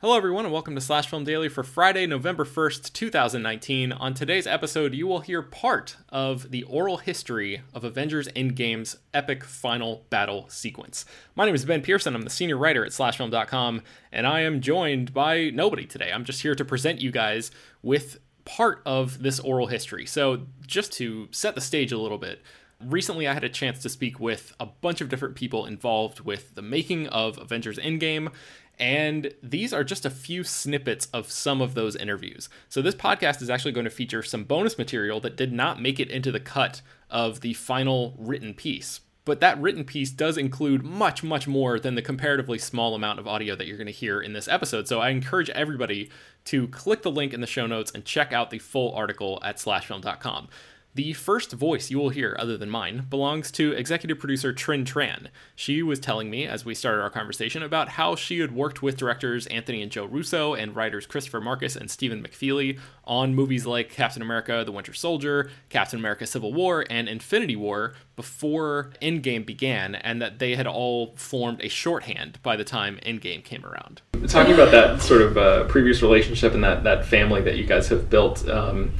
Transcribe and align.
Hello, 0.00 0.16
everyone, 0.16 0.44
and 0.44 0.54
welcome 0.54 0.76
to 0.76 0.80
Slash 0.80 1.08
Film 1.08 1.24
Daily 1.24 1.48
for 1.48 1.64
Friday, 1.64 2.06
November 2.06 2.44
1st, 2.44 2.92
2019. 2.92 3.90
On 3.90 4.14
today's 4.14 4.46
episode, 4.46 4.94
you 4.94 5.08
will 5.08 5.22
hear 5.22 5.42
part 5.42 5.96
of 6.10 6.52
the 6.52 6.62
oral 6.62 6.98
history 6.98 7.62
of 7.74 7.82
Avengers 7.82 8.28
Endgame's 8.28 8.98
epic 9.12 9.42
final 9.42 10.04
battle 10.08 10.46
sequence. 10.48 11.04
My 11.34 11.46
name 11.46 11.56
is 11.56 11.64
Ben 11.64 11.82
Pearson. 11.82 12.14
I'm 12.14 12.22
the 12.22 12.30
senior 12.30 12.56
writer 12.56 12.84
at 12.84 12.92
SlashFilm.com, 12.92 13.82
and 14.12 14.24
I 14.24 14.42
am 14.42 14.60
joined 14.60 15.12
by 15.12 15.50
nobody 15.50 15.84
today. 15.84 16.12
I'm 16.12 16.24
just 16.24 16.42
here 16.42 16.54
to 16.54 16.64
present 16.64 17.00
you 17.00 17.10
guys 17.10 17.50
with 17.82 18.20
part 18.44 18.82
of 18.86 19.24
this 19.24 19.40
oral 19.40 19.66
history. 19.66 20.06
So, 20.06 20.46
just 20.64 20.92
to 20.92 21.26
set 21.32 21.56
the 21.56 21.60
stage 21.60 21.90
a 21.90 21.98
little 21.98 22.18
bit, 22.18 22.40
recently 22.80 23.26
I 23.26 23.34
had 23.34 23.42
a 23.42 23.48
chance 23.48 23.80
to 23.80 23.88
speak 23.88 24.20
with 24.20 24.54
a 24.60 24.66
bunch 24.66 25.00
of 25.00 25.08
different 25.08 25.34
people 25.34 25.66
involved 25.66 26.20
with 26.20 26.54
the 26.54 26.62
making 26.62 27.08
of 27.08 27.36
Avengers 27.38 27.78
Endgame 27.78 28.30
and 28.78 29.34
these 29.42 29.72
are 29.72 29.82
just 29.82 30.06
a 30.06 30.10
few 30.10 30.44
snippets 30.44 31.06
of 31.12 31.30
some 31.30 31.60
of 31.60 31.74
those 31.74 31.96
interviews. 31.96 32.48
So, 32.68 32.80
this 32.80 32.94
podcast 32.94 33.42
is 33.42 33.50
actually 33.50 33.72
going 33.72 33.84
to 33.84 33.90
feature 33.90 34.22
some 34.22 34.44
bonus 34.44 34.78
material 34.78 35.20
that 35.20 35.36
did 35.36 35.52
not 35.52 35.82
make 35.82 35.98
it 35.98 36.10
into 36.10 36.30
the 36.30 36.40
cut 36.40 36.80
of 37.10 37.40
the 37.40 37.54
final 37.54 38.14
written 38.18 38.54
piece. 38.54 39.00
But 39.24 39.40
that 39.40 39.60
written 39.60 39.84
piece 39.84 40.10
does 40.10 40.38
include 40.38 40.82
much, 40.82 41.22
much 41.22 41.46
more 41.46 41.78
than 41.78 41.96
the 41.96 42.02
comparatively 42.02 42.58
small 42.58 42.94
amount 42.94 43.18
of 43.18 43.28
audio 43.28 43.54
that 43.56 43.66
you're 43.66 43.76
going 43.76 43.86
to 43.86 43.92
hear 43.92 44.22
in 44.22 44.32
this 44.32 44.48
episode. 44.48 44.86
So, 44.86 45.00
I 45.00 45.10
encourage 45.10 45.50
everybody 45.50 46.10
to 46.44 46.68
click 46.68 47.02
the 47.02 47.10
link 47.10 47.34
in 47.34 47.40
the 47.40 47.46
show 47.46 47.66
notes 47.66 47.90
and 47.92 48.04
check 48.04 48.32
out 48.32 48.50
the 48.50 48.58
full 48.58 48.94
article 48.94 49.40
at 49.42 49.56
slashfilm.com. 49.56 50.48
The 50.94 51.12
first 51.12 51.52
voice 51.52 51.90
you 51.90 51.98
will 51.98 52.08
hear, 52.08 52.34
other 52.40 52.56
than 52.56 52.70
mine, 52.70 53.06
belongs 53.08 53.52
to 53.52 53.72
executive 53.72 54.18
producer 54.18 54.52
Trinh 54.52 54.84
Tran. 54.84 55.28
She 55.54 55.82
was 55.82 56.00
telling 56.00 56.28
me, 56.28 56.46
as 56.46 56.64
we 56.64 56.74
started 56.74 57.02
our 57.02 57.10
conversation, 57.10 57.62
about 57.62 57.90
how 57.90 58.16
she 58.16 58.40
had 58.40 58.52
worked 58.52 58.82
with 58.82 58.96
directors 58.96 59.46
Anthony 59.46 59.80
and 59.82 59.92
Joe 59.92 60.06
Russo 60.06 60.54
and 60.54 60.74
writers 60.74 61.06
Christopher 61.06 61.40
Marcus 61.40 61.76
and 61.76 61.90
Stephen 61.90 62.22
McFeely 62.22 62.80
on 63.04 63.34
movies 63.34 63.64
like 63.64 63.90
Captain 63.90 64.22
America 64.22 64.64
The 64.64 64.72
Winter 64.72 64.92
Soldier, 64.92 65.50
Captain 65.68 65.98
America 65.98 66.26
Civil 66.26 66.52
War, 66.52 66.84
and 66.90 67.08
Infinity 67.08 67.54
War 67.54 67.94
before 68.16 68.90
Endgame 69.00 69.46
began, 69.46 69.94
and 69.94 70.20
that 70.20 70.40
they 70.40 70.56
had 70.56 70.66
all 70.66 71.14
formed 71.14 71.62
a 71.62 71.68
shorthand 71.68 72.40
by 72.42 72.56
the 72.56 72.64
time 72.64 72.98
Endgame 73.06 73.44
came 73.44 73.64
around. 73.64 74.02
Talking 74.26 74.54
about 74.54 74.72
that 74.72 75.00
sort 75.00 75.22
of 75.22 75.38
uh, 75.38 75.64
previous 75.64 76.02
relationship 76.02 76.54
and 76.54 76.64
that, 76.64 76.82
that 76.82 77.04
family 77.04 77.40
that 77.42 77.56
you 77.56 77.64
guys 77.64 77.88
have 77.88 78.10
built, 78.10 78.48
um, 78.48 78.92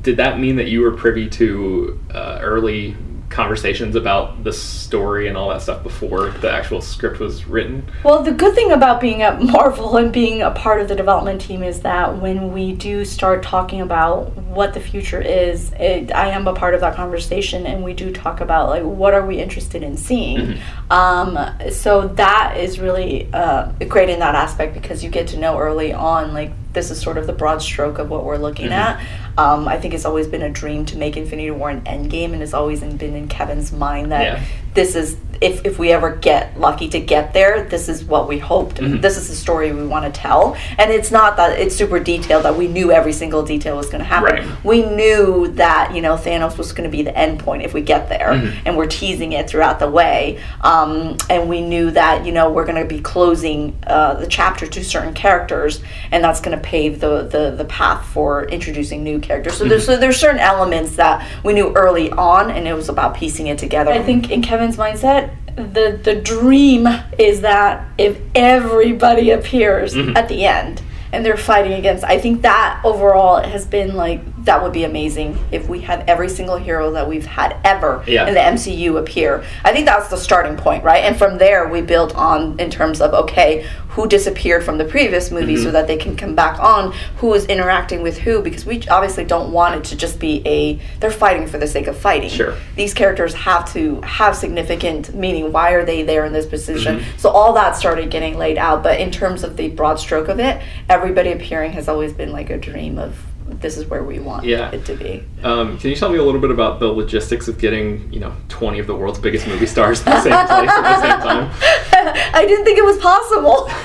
did 0.00 0.16
that 0.18 0.38
mean 0.38 0.56
that 0.56 0.68
you 0.68 0.80
were 0.80 0.92
privy 0.92 1.28
to 1.30 2.00
uh, 2.12 2.38
early 2.40 2.96
conversations 3.30 3.94
about 3.94 4.42
the 4.42 4.52
story 4.52 5.28
and 5.28 5.36
all 5.36 5.50
that 5.50 5.60
stuff 5.60 5.82
before 5.82 6.30
the 6.30 6.50
actual 6.50 6.80
script 6.80 7.20
was 7.20 7.46
written? 7.46 7.88
Well, 8.02 8.22
the 8.22 8.32
good 8.32 8.54
thing 8.54 8.72
about 8.72 9.00
being 9.00 9.22
at 9.22 9.42
Marvel 9.42 9.96
and 9.96 10.12
being 10.12 10.42
a 10.42 10.50
part 10.50 10.80
of 10.80 10.88
the 10.88 10.96
development 10.96 11.40
team 11.40 11.62
is 11.62 11.80
that 11.80 12.20
when 12.20 12.52
we 12.52 12.72
do 12.72 13.04
start 13.04 13.42
talking 13.42 13.80
about 13.80 14.34
what 14.36 14.74
the 14.74 14.80
future 14.80 15.20
is, 15.20 15.72
it, 15.78 16.12
I 16.14 16.30
am 16.30 16.46
a 16.48 16.54
part 16.54 16.74
of 16.74 16.80
that 16.80 16.94
conversation, 16.94 17.66
and 17.66 17.84
we 17.84 17.92
do 17.92 18.12
talk 18.12 18.40
about 18.40 18.70
like 18.70 18.82
what 18.82 19.14
are 19.14 19.26
we 19.26 19.38
interested 19.38 19.82
in 19.82 19.96
seeing. 19.96 20.38
Mm-hmm. 20.38 20.92
Um, 20.92 21.70
so 21.70 22.08
that 22.08 22.56
is 22.56 22.80
really 22.80 23.28
uh, 23.32 23.72
great 23.88 24.08
in 24.08 24.20
that 24.20 24.34
aspect 24.34 24.74
because 24.74 25.04
you 25.04 25.10
get 25.10 25.28
to 25.28 25.38
know 25.38 25.58
early 25.58 25.92
on 25.92 26.32
like 26.32 26.52
this 26.72 26.90
is 26.90 27.00
sort 27.00 27.18
of 27.18 27.26
the 27.26 27.32
broad 27.32 27.62
stroke 27.62 27.98
of 27.98 28.10
what 28.10 28.24
we're 28.24 28.36
looking 28.36 28.66
mm-hmm. 28.66 29.00
at. 29.00 29.27
Um, 29.38 29.68
I 29.68 29.78
think 29.78 29.94
it's 29.94 30.04
always 30.04 30.26
been 30.26 30.42
a 30.42 30.50
dream 30.50 30.84
to 30.86 30.98
make 30.98 31.16
Infinity 31.16 31.52
War 31.52 31.70
an 31.70 31.82
Endgame, 31.82 32.32
and 32.32 32.42
it's 32.42 32.54
always 32.54 32.80
been 32.80 33.14
in 33.14 33.28
Kevin's 33.28 33.72
mind 33.72 34.10
that 34.10 34.22
yeah. 34.22 34.44
this 34.74 34.96
is 34.96 35.16
if 35.40 35.64
if 35.64 35.78
we 35.78 35.92
ever 35.92 36.16
get 36.16 36.58
lucky 36.58 36.88
to 36.88 37.00
get 37.00 37.32
there, 37.32 37.64
this 37.64 37.88
is 37.88 38.04
what 38.04 38.28
we 38.28 38.38
hoped. 38.38 38.76
Mm-hmm. 38.76 39.00
This 39.00 39.16
is 39.16 39.28
the 39.28 39.34
story 39.34 39.72
we 39.72 39.86
want 39.86 40.12
to 40.12 40.20
tell, 40.20 40.56
and 40.76 40.90
it's 40.90 41.10
not 41.10 41.36
that 41.36 41.58
it's 41.58 41.76
super 41.76 42.00
detailed 42.00 42.44
that 42.44 42.56
we 42.56 42.66
knew 42.66 42.90
every 42.90 43.12
single 43.12 43.42
detail 43.42 43.76
was 43.76 43.86
going 43.86 44.00
to 44.00 44.04
happen. 44.04 44.48
Right. 44.48 44.64
We 44.64 44.84
knew 44.84 45.48
that 45.48 45.94
you 45.94 46.02
know 46.02 46.16
Thanos 46.16 46.58
was 46.58 46.72
going 46.72 46.90
to 46.90 46.96
be 46.96 47.02
the 47.02 47.16
end 47.16 47.40
point 47.40 47.62
if 47.62 47.74
we 47.74 47.80
get 47.80 48.08
there, 48.08 48.32
mm-hmm. 48.32 48.66
and 48.66 48.76
we're 48.76 48.86
teasing 48.86 49.32
it 49.32 49.48
throughout 49.48 49.78
the 49.78 49.90
way. 49.90 50.42
Um, 50.62 51.16
and 51.30 51.48
we 51.48 51.60
knew 51.60 51.90
that 51.92 52.26
you 52.26 52.32
know 52.32 52.50
we're 52.50 52.66
going 52.66 52.82
to 52.82 52.88
be 52.88 53.00
closing 53.00 53.78
uh, 53.86 54.14
the 54.14 54.26
chapter 54.26 54.66
to 54.66 54.84
certain 54.84 55.14
characters, 55.14 55.80
and 56.10 56.24
that's 56.24 56.40
going 56.40 56.56
to 56.56 56.62
pave 56.62 57.00
the, 57.00 57.22
the 57.22 57.54
the 57.56 57.64
path 57.64 58.04
for 58.06 58.44
introducing 58.46 59.04
new 59.04 59.20
characters. 59.28 59.56
So 59.56 59.64
there's 59.64 59.86
so 59.86 59.96
there's 59.96 60.18
certain 60.18 60.40
elements 60.40 60.96
that 60.96 61.24
we 61.44 61.52
knew 61.52 61.72
early 61.74 62.10
on, 62.10 62.50
and 62.50 62.66
it 62.66 62.74
was 62.74 62.88
about 62.88 63.14
piecing 63.16 63.46
it 63.46 63.58
together. 63.58 63.92
I 63.92 64.02
think 64.02 64.30
in 64.30 64.42
Kevin's 64.42 64.76
mindset 64.76 65.30
the 65.56 65.98
the 66.02 66.14
dream 66.14 66.86
is 67.18 67.40
that 67.40 67.84
if 67.98 68.18
everybody 68.34 69.30
appears 69.30 69.94
Mm-hmm. 69.94 70.16
at 70.16 70.28
the 70.28 70.44
end 70.44 70.82
and 71.12 71.24
they're 71.24 71.36
fighting 71.36 71.72
against 71.72 72.04
I 72.04 72.18
think 72.20 72.42
that 72.42 72.80
overall 72.84 73.42
has 73.42 73.66
been 73.66 73.96
like 73.96 74.20
that 74.48 74.62
would 74.62 74.72
be 74.72 74.84
amazing 74.84 75.38
if 75.52 75.68
we 75.68 75.80
had 75.80 76.04
every 76.08 76.28
single 76.28 76.56
hero 76.56 76.90
that 76.92 77.06
we've 77.08 77.26
had 77.26 77.56
ever 77.64 78.02
Yeah. 78.06 78.26
in 78.26 78.34
the 78.34 78.40
MCU 78.40 78.96
appear. 78.98 79.44
I 79.64 79.72
think 79.72 79.86
that's 79.86 80.08
the 80.08 80.16
starting 80.16 80.56
point, 80.56 80.82
right? 80.84 81.04
And 81.04 81.16
from 81.16 81.38
there 81.38 81.68
we 81.68 81.80
build 81.82 82.12
on 82.14 82.58
in 82.58 82.70
terms 82.70 83.00
of 83.00 83.12
okay, 83.14 83.66
who 83.90 84.06
disappeared 84.08 84.62
from 84.64 84.78
the 84.78 84.84
previous 84.84 85.30
movie 85.30 85.54
Mm-hmm. 85.54 85.64
so 85.64 85.70
that 85.72 85.86
they 85.86 85.96
can 85.96 86.16
come 86.16 86.34
back 86.34 86.58
on, 86.60 86.92
who 87.18 87.32
is 87.34 87.44
interacting 87.46 88.00
with 88.02 88.16
who 88.18 88.40
because 88.42 88.64
we 88.66 88.82
obviously 88.88 89.24
don't 89.24 89.52
want 89.52 89.74
it 89.76 89.84
to 89.84 89.96
just 89.96 90.18
be 90.18 90.42
a 90.46 90.78
they're 91.00 91.10
fighting 91.10 91.46
for 91.46 91.58
the 91.58 91.66
sake 91.66 91.86
of 91.86 91.96
fighting 91.96 92.30
Sure. 92.30 92.54
these 92.76 92.94
characters 92.94 93.34
have 93.34 93.70
to 93.72 94.00
have 94.02 94.34
significant 94.36 95.14
meaning. 95.14 95.52
Why 95.52 95.72
are 95.72 95.84
they 95.84 96.02
there 96.02 96.24
in 96.24 96.32
this 96.32 96.46
position? 96.46 96.98
Mm-hmm. 97.00 97.18
So 97.18 97.28
all 97.30 97.52
that 97.54 97.76
started 97.76 98.10
getting 98.10 98.38
laid 98.38 98.56
out. 98.58 98.82
But 98.82 98.98
in 99.00 99.10
terms 99.10 99.44
of 99.44 99.56
the 99.56 99.68
broad 99.68 99.98
stroke 99.98 100.28
of 100.28 100.38
it, 100.40 100.60
everybody 100.88 101.32
appearing 101.32 101.72
has 101.72 101.88
always 101.88 102.12
been 102.12 102.32
like 102.32 102.50
a 102.50 102.56
dream 102.58 102.98
of 102.98 103.14
this 103.50 103.76
is 103.76 103.86
where 103.86 104.02
we 104.04 104.18
want 104.18 104.44
Yeah. 104.44 104.70
it 104.70 104.84
to 104.86 104.94
be. 104.94 105.24
Um, 105.42 105.78
can 105.78 105.90
you 105.90 105.96
tell 105.96 106.08
me 106.10 106.18
a 106.18 106.22
little 106.22 106.40
bit 106.40 106.50
about 106.50 106.80
the 106.80 106.86
logistics 106.86 107.48
of 107.48 107.58
getting, 107.58 108.12
you 108.12 108.20
know, 108.20 108.32
20 108.48 108.78
of 108.78 108.86
the 108.86 108.94
world's 108.94 109.18
biggest 109.18 109.46
movie 109.46 109.66
stars 109.66 110.00
in 110.00 110.06
the 110.06 110.20
same 110.20 110.32
place 110.32 110.70
at 110.70 110.82
the 110.82 111.00
same 111.00 111.20
time? 111.20 111.50
I 112.34 112.44
didn't 112.46 112.64
think 112.64 112.78
it 112.78 112.84
was 112.84 112.98
possible. 112.98 113.70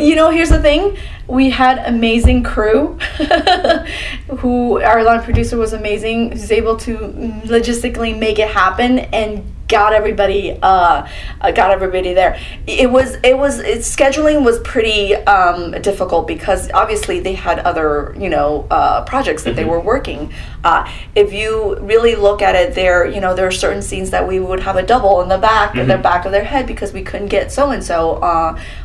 You 0.00 0.14
know, 0.16 0.30
here's 0.30 0.48
the 0.50 0.60
thing. 0.60 0.96
We 1.26 1.50
had 1.50 1.78
amazing 1.86 2.42
crew 2.42 2.98
who 4.38 4.80
our 4.82 5.02
line 5.02 5.22
producer 5.22 5.56
was 5.56 5.72
amazing, 5.72 6.32
who's 6.32 6.50
able 6.50 6.76
to 6.78 6.96
logistically 7.44 8.18
make 8.18 8.38
it 8.38 8.48
happen 8.48 9.00
and 9.00 9.44
got 9.70 9.92
everybody 9.94 10.58
uh, 10.60 11.06
uh, 11.40 11.50
got 11.52 11.70
everybody 11.70 12.12
there. 12.12 12.38
It 12.66 12.90
was 12.90 13.16
it 13.22 13.38
was 13.38 13.60
it, 13.60 13.78
scheduling 13.78 14.44
was 14.44 14.58
pretty 14.60 15.14
um, 15.14 15.72
difficult 15.80 16.26
because 16.26 16.70
obviously 16.72 17.20
they 17.20 17.34
had 17.34 17.60
other 17.60 18.14
you 18.18 18.28
know 18.28 18.66
uh, 18.70 19.04
projects 19.04 19.44
that 19.44 19.56
they 19.56 19.64
were 19.64 19.80
working. 19.80 20.32
Uh, 20.62 20.90
if 21.14 21.32
you 21.32 21.78
really 21.78 22.14
look 22.16 22.42
at 22.42 22.54
it, 22.54 22.74
there 22.74 23.06
you 23.06 23.20
know 23.20 23.34
there 23.34 23.46
are 23.46 23.52
certain 23.52 23.80
scenes 23.80 24.10
that 24.10 24.26
we 24.26 24.38
would 24.40 24.60
have 24.60 24.76
a 24.76 24.82
double 24.82 25.22
in 25.22 25.28
the 25.28 25.38
back 25.38 25.76
in 25.76 25.88
the 25.88 25.96
back 25.96 26.26
of 26.26 26.32
their 26.32 26.44
head 26.44 26.66
because 26.66 26.92
we 26.92 27.02
couldn't 27.02 27.28
get 27.28 27.50
so 27.50 27.70
and 27.70 27.82
so 27.82 28.16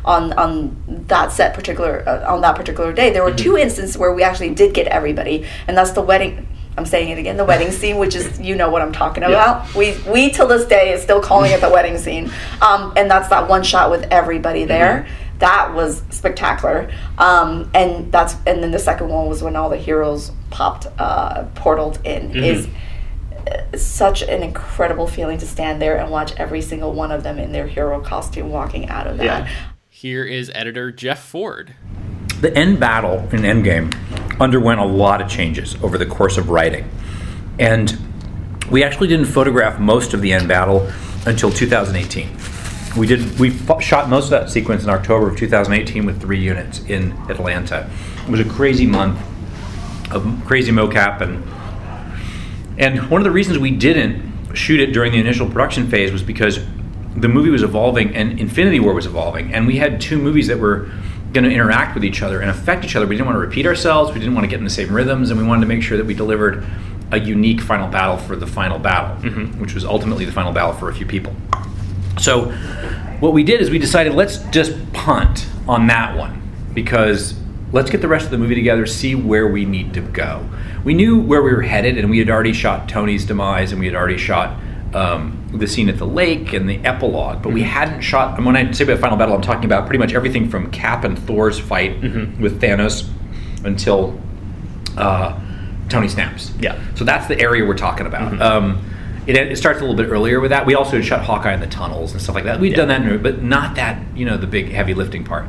on 0.04 0.32
on 0.34 0.76
that 1.08 1.32
set 1.32 1.52
particular 1.52 2.08
uh, 2.08 2.32
on 2.32 2.40
that 2.40 2.56
particular 2.56 2.92
day. 2.92 3.10
There 3.10 3.24
were 3.24 3.34
two 3.34 3.56
instances 3.56 3.98
where 3.98 4.14
we 4.14 4.22
actually 4.22 4.54
did 4.54 4.72
get 4.72 4.86
everybody, 4.86 5.44
and 5.66 5.76
that's 5.76 5.90
the 5.90 6.02
wedding. 6.02 6.46
I'm 6.76 6.86
saying 6.86 7.10
it 7.10 7.18
again, 7.18 7.36
the 7.36 7.44
wedding 7.44 7.70
scene, 7.72 7.98
which 7.98 8.14
is 8.14 8.40
you 8.40 8.54
know 8.54 8.70
what 8.70 8.82
I'm 8.82 8.92
talking 8.92 9.22
about. 9.22 9.74
We 9.74 9.96
we 10.08 10.30
till 10.30 10.46
this 10.46 10.66
day 10.66 10.92
is 10.92 11.02
still 11.02 11.20
calling 11.20 11.52
it 11.52 11.60
the 11.60 11.70
wedding 11.70 11.98
scene, 11.98 12.30
um, 12.60 12.92
and 12.96 13.10
that's 13.10 13.28
that 13.28 13.48
one 13.48 13.62
shot 13.62 13.90
with 13.90 14.04
everybody 14.10 14.64
there. 14.64 15.06
That 15.38 15.74
was 15.74 16.02
spectacular, 16.10 16.90
um, 17.18 17.70
and 17.74 18.10
that's 18.10 18.34
and 18.46 18.62
then 18.62 18.70
the 18.70 18.78
second 18.78 19.08
one 19.08 19.26
was 19.26 19.42
when 19.42 19.56
all 19.56 19.68
the 19.68 19.76
heroes 19.76 20.32
popped 20.50 20.86
uh, 20.98 21.44
portaled 21.54 22.04
in. 22.04 22.36
Is 22.36 22.68
uh, 23.46 23.76
such 23.76 24.22
an 24.22 24.42
incredible 24.42 25.06
feeling 25.06 25.38
to 25.38 25.46
stand 25.46 25.80
there 25.80 25.98
and 25.98 26.10
watch 26.10 26.32
every 26.36 26.62
single 26.62 26.92
one 26.92 27.12
of 27.12 27.22
them 27.22 27.38
in 27.38 27.52
their 27.52 27.66
hero 27.66 28.00
costume 28.00 28.50
walking 28.50 28.88
out 28.88 29.06
of 29.06 29.18
that. 29.18 29.24
Yeah. 29.24 29.48
Here 29.88 30.24
is 30.24 30.50
editor 30.54 30.90
Jeff 30.90 31.20
Ford. 31.20 31.74
The 32.40 32.54
end 32.56 32.80
battle 32.80 33.20
in 33.32 33.42
Endgame 33.42 33.94
underwent 34.40 34.80
a 34.80 34.84
lot 34.84 35.20
of 35.20 35.28
changes 35.28 35.76
over 35.82 35.98
the 35.98 36.06
course 36.06 36.36
of 36.36 36.50
writing. 36.50 36.88
And 37.58 37.96
we 38.70 38.82
actually 38.82 39.08
didn't 39.08 39.26
photograph 39.26 39.78
most 39.78 40.14
of 40.14 40.20
the 40.20 40.32
end 40.32 40.48
battle 40.48 40.90
until 41.26 41.50
2018. 41.50 42.36
We 42.96 43.06
did 43.06 43.38
we 43.38 43.56
shot 43.80 44.08
most 44.08 44.24
of 44.24 44.30
that 44.30 44.50
sequence 44.50 44.82
in 44.82 44.90
October 44.90 45.28
of 45.28 45.36
2018 45.36 46.06
with 46.06 46.20
three 46.20 46.40
units 46.40 46.80
in 46.86 47.12
Atlanta. 47.28 47.90
It 48.26 48.30
was 48.30 48.40
a 48.40 48.44
crazy 48.44 48.86
month 48.86 49.20
of 50.10 50.24
crazy 50.46 50.72
mocap 50.72 51.20
and 51.20 51.44
and 52.78 53.10
one 53.10 53.20
of 53.20 53.24
the 53.24 53.30
reasons 53.30 53.58
we 53.58 53.70
didn't 53.70 54.54
shoot 54.54 54.80
it 54.80 54.92
during 54.92 55.12
the 55.12 55.18
initial 55.18 55.46
production 55.46 55.88
phase 55.88 56.12
was 56.12 56.22
because 56.22 56.60
the 57.16 57.28
movie 57.28 57.50
was 57.50 57.62
evolving 57.62 58.14
and 58.14 58.38
Infinity 58.38 58.80
War 58.80 58.92
was 58.92 59.06
evolving, 59.06 59.52
and 59.52 59.66
we 59.66 59.76
had 59.76 60.00
two 60.00 60.18
movies 60.18 60.46
that 60.48 60.58
were 60.58 60.90
going 61.36 61.48
to 61.48 61.54
interact 61.54 61.94
with 61.94 62.04
each 62.04 62.22
other 62.22 62.40
and 62.40 62.50
affect 62.50 62.84
each 62.84 62.96
other. 62.96 63.06
We 63.06 63.14
didn't 63.14 63.26
want 63.26 63.36
to 63.36 63.40
repeat 63.40 63.66
ourselves. 63.66 64.12
We 64.12 64.18
didn't 64.18 64.34
want 64.34 64.44
to 64.44 64.48
get 64.48 64.58
in 64.58 64.64
the 64.64 64.70
same 64.70 64.92
rhythms, 64.92 65.30
and 65.30 65.38
we 65.38 65.46
wanted 65.46 65.60
to 65.60 65.66
make 65.66 65.82
sure 65.82 65.98
that 65.98 66.06
we 66.06 66.14
delivered 66.14 66.64
a 67.12 67.20
unique 67.20 67.60
final 67.60 67.88
battle 67.88 68.16
for 68.16 68.36
the 68.36 68.46
final 68.46 68.78
battle, 68.78 69.16
which 69.60 69.74
was 69.74 69.84
ultimately 69.84 70.24
the 70.24 70.32
final 70.32 70.52
battle 70.52 70.72
for 70.72 70.88
a 70.88 70.94
few 70.94 71.04
people. 71.04 71.34
So, 72.18 72.50
what 73.20 73.34
we 73.34 73.44
did 73.44 73.60
is 73.60 73.70
we 73.70 73.78
decided 73.78 74.14
let's 74.14 74.38
just 74.50 74.92
punt 74.92 75.46
on 75.68 75.86
that 75.88 76.16
one 76.16 76.42
because 76.74 77.38
let's 77.72 77.90
get 77.90 78.00
the 78.00 78.08
rest 78.08 78.24
of 78.24 78.30
the 78.30 78.38
movie 78.38 78.54
together, 78.54 78.86
see 78.86 79.14
where 79.14 79.46
we 79.46 79.64
need 79.64 79.92
to 79.94 80.00
go. 80.00 80.48
We 80.84 80.94
knew 80.94 81.20
where 81.20 81.42
we 81.42 81.52
were 81.52 81.62
headed, 81.62 81.98
and 81.98 82.08
we 82.08 82.18
had 82.18 82.30
already 82.30 82.54
shot 82.54 82.88
Tony's 82.88 83.26
demise, 83.26 83.72
and 83.72 83.80
we 83.80 83.86
had 83.86 83.94
already 83.94 84.18
shot 84.18 84.58
um, 84.94 85.45
the 85.58 85.66
scene 85.66 85.88
at 85.88 85.98
the 85.98 86.06
lake 86.06 86.52
and 86.52 86.68
the 86.68 86.78
epilogue, 86.84 87.42
but 87.42 87.52
we 87.52 87.62
hadn't 87.62 88.00
shot. 88.02 88.36
And 88.36 88.46
when 88.46 88.56
I 88.56 88.70
say 88.72 88.84
about 88.84 88.98
final 89.00 89.16
battle, 89.16 89.34
I'm 89.34 89.42
talking 89.42 89.64
about 89.64 89.86
pretty 89.86 89.98
much 89.98 90.14
everything 90.14 90.48
from 90.48 90.70
Cap 90.70 91.04
and 91.04 91.18
Thor's 91.18 91.58
fight 91.58 92.00
with 92.40 92.60
Thanos 92.60 93.08
until 93.64 94.20
uh, 94.96 95.38
Tony 95.88 96.08
snaps. 96.08 96.52
Yeah. 96.60 96.80
So 96.94 97.04
that's 97.04 97.26
the 97.26 97.38
area 97.40 97.64
we're 97.64 97.76
talking 97.76 98.06
about. 98.06 98.40
Um, 98.40 98.84
it, 99.26 99.36
it 99.36 99.58
starts 99.58 99.78
a 99.80 99.82
little 99.82 99.96
bit 99.96 100.08
earlier 100.08 100.40
with 100.40 100.50
that. 100.50 100.66
We 100.66 100.74
also 100.74 100.92
had 100.96 101.04
shot 101.04 101.24
Hawkeye 101.24 101.52
in 101.54 101.60
the 101.60 101.66
tunnels 101.66 102.12
and 102.12 102.20
stuff 102.22 102.34
like 102.34 102.44
that. 102.44 102.60
We'd 102.60 102.74
done 102.74 102.88
that, 102.88 103.02
in- 103.02 103.22
but 103.22 103.42
not 103.42 103.74
that 103.76 104.00
you 104.16 104.24
know 104.24 104.36
the 104.36 104.46
big 104.46 104.70
heavy 104.70 104.94
lifting 104.94 105.24
part. 105.24 105.46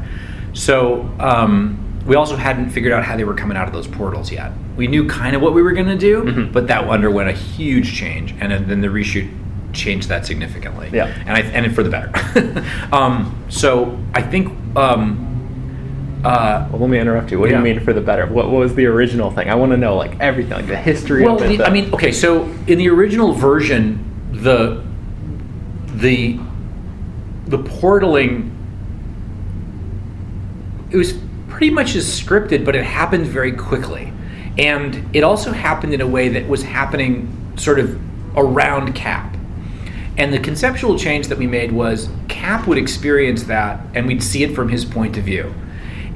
So 0.54 1.10
um, 1.20 2.02
we 2.06 2.16
also 2.16 2.36
hadn't 2.36 2.72
figured 2.72 2.92
out 2.94 3.04
how 3.04 3.16
they 3.18 3.24
were 3.24 3.36
coming 3.36 3.56
out 3.58 3.68
of 3.68 3.74
those 3.74 3.88
portals 3.88 4.32
yet. 4.32 4.52
We 4.76 4.88
knew 4.88 5.08
kind 5.08 5.36
of 5.36 5.42
what 5.42 5.54
we 5.54 5.62
were 5.62 5.74
going 5.74 5.88
to 5.88 5.98
do, 5.98 6.50
but 6.52 6.68
that 6.68 6.88
underwent 6.88 7.30
a 7.30 7.34
huge 7.34 7.94
change, 7.96 8.34
and 8.40 8.52
then 8.68 8.82
the 8.82 8.88
reshoot 8.88 9.32
changed 9.78 10.10
that 10.10 10.26
significantly. 10.26 10.90
Yeah. 10.92 11.06
and 11.26 11.32
I 11.32 11.40
and 11.40 11.74
for 11.74 11.84
the 11.84 11.90
better. 11.90 12.12
um, 12.92 13.46
so 13.50 13.98
I 14.14 14.22
think. 14.22 14.50
Um, 14.76 15.24
uh, 16.26 16.68
Well, 16.72 16.82
let 16.82 16.90
me 16.90 17.00
interrupt 17.00 17.32
you. 17.32 17.40
What 17.40 17.50
do 17.50 17.56
you 17.56 17.62
mean 17.62 17.80
for 17.80 17.94
the 17.94 18.02
better? 18.02 18.26
What, 18.26 18.50
what 18.50 18.60
was 18.60 18.76
the 18.76 18.88
original 18.88 19.32
thing? 19.32 19.50
I 19.50 19.56
want 19.56 19.72
to 19.72 19.78
know 19.78 19.96
like 19.96 20.20
everything, 20.20 20.54
like 20.54 20.68
the 20.68 20.76
history 20.76 21.24
well, 21.24 21.36
of 21.36 21.44
it. 21.44 21.58
the- 21.60 21.66
I 21.66 21.70
mean, 21.70 21.94
okay, 21.94 22.12
so 22.12 22.44
in 22.66 22.80
the 22.80 22.90
original 22.90 23.34
version, 23.34 24.04
the 24.34 24.84
the 25.96 26.40
the 27.46 27.58
portaling 27.60 28.52
it 30.90 30.98
was 30.98 31.14
pretty 31.50 31.70
much 31.70 31.96
as 31.96 32.06
scripted, 32.06 32.66
but 32.66 32.76
it 32.76 32.84
happened 32.84 33.26
very 33.26 33.52
quickly, 33.52 34.12
and 34.58 35.04
it 35.16 35.24
also 35.24 35.52
happened 35.52 35.94
in 35.94 36.02
a 36.02 36.08
way 36.08 36.30
that 36.30 36.48
was 36.48 36.64
happening 36.64 37.34
sort 37.58 37.80
of 37.80 38.00
around 38.38 38.94
Cap. 38.94 39.27
And 40.18 40.34
the 40.34 40.40
conceptual 40.40 40.98
change 40.98 41.28
that 41.28 41.38
we 41.38 41.46
made 41.46 41.72
was 41.72 42.10
Cap 42.28 42.68
would 42.68 42.78
experience 42.78 43.44
that, 43.44 43.80
and 43.94 44.08
we'd 44.08 44.24
see 44.24 44.44
it 44.44 44.56
from 44.56 44.70
his 44.70 44.84
point 44.84 45.16
of 45.16 45.24
view. 45.24 45.54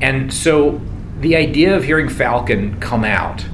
And 0.01 0.33
so 0.33 0.81
the 1.19 1.35
idea 1.35 1.75
of 1.77 1.83
hearing 1.83 2.09
Falcon 2.09 2.79
come 2.79 3.03
out, 3.03 3.45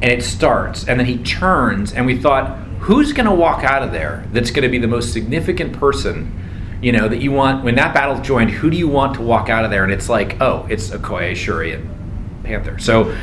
and 0.00 0.12
it 0.12 0.22
starts, 0.22 0.86
and 0.86 0.98
then 0.98 1.06
he 1.06 1.18
turns, 1.18 1.92
and 1.92 2.06
we 2.06 2.16
thought, 2.16 2.56
who's 2.78 3.12
going 3.12 3.26
to 3.26 3.34
walk 3.34 3.64
out 3.64 3.82
of 3.82 3.90
there 3.90 4.24
that's 4.32 4.50
going 4.50 4.62
to 4.62 4.68
be 4.68 4.78
the 4.78 4.86
most 4.86 5.12
significant 5.12 5.72
person, 5.72 6.36
you 6.80 6.92
know, 6.92 7.08
that 7.08 7.20
you 7.20 7.32
want, 7.32 7.64
when 7.64 7.74
that 7.74 7.92
battle's 7.92 8.24
joined, 8.24 8.50
who 8.50 8.70
do 8.70 8.76
you 8.76 8.88
want 8.88 9.14
to 9.14 9.22
walk 9.22 9.50
out 9.50 9.64
of 9.64 9.70
there? 9.70 9.82
And 9.82 9.92
it's 9.92 10.08
like, 10.08 10.40
oh, 10.40 10.66
it's 10.70 10.90
Okoye, 10.90 11.34
Shuri, 11.34 11.74
and 11.74 12.44
Panther. 12.44 12.78
So 12.78 13.14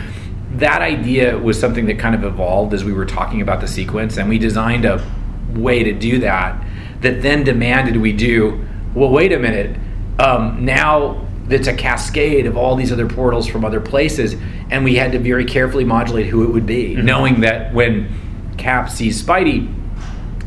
that 0.52 0.82
idea 0.82 1.38
was 1.38 1.60
something 1.60 1.86
that 1.88 1.98
kind 1.98 2.14
of 2.14 2.24
evolved 2.24 2.74
as 2.74 2.84
we 2.84 2.94
were 2.94 3.06
talking 3.06 3.42
about 3.42 3.62
the 3.62 3.68
sequence, 3.68 4.18
and 4.18 4.30
we 4.30 4.38
designed 4.38 4.86
a 4.86 5.04
way 5.50 5.84
to 5.84 5.94
do 5.94 6.20
that 6.20 6.64
that 7.02 7.22
then 7.22 7.44
demanded 7.44 7.98
we 7.98 8.12
do 8.14 8.66
well 8.94 9.10
wait 9.10 9.32
a 9.32 9.40
minute 9.40 9.78
um, 10.20 10.66
now 10.66 11.26
it's 11.50 11.68
a 11.68 11.74
cascade 11.74 12.46
of 12.46 12.58
all 12.58 12.76
these 12.76 12.92
other 12.92 13.08
portals 13.08 13.48
from 13.48 13.64
other 13.64 13.80
places 13.80 14.36
and 14.70 14.84
we 14.84 14.96
had 14.96 15.12
to 15.12 15.20
very 15.20 15.46
carefully 15.46 15.86
modulate 15.86 16.26
who 16.28 16.44
it 16.44 16.52
would 16.52 16.66
be 16.66 16.96
knowing 16.96 17.42
that 17.42 17.74
when 17.74 18.10
cap 18.58 18.90
sees 18.90 19.22
spidey 19.22 19.74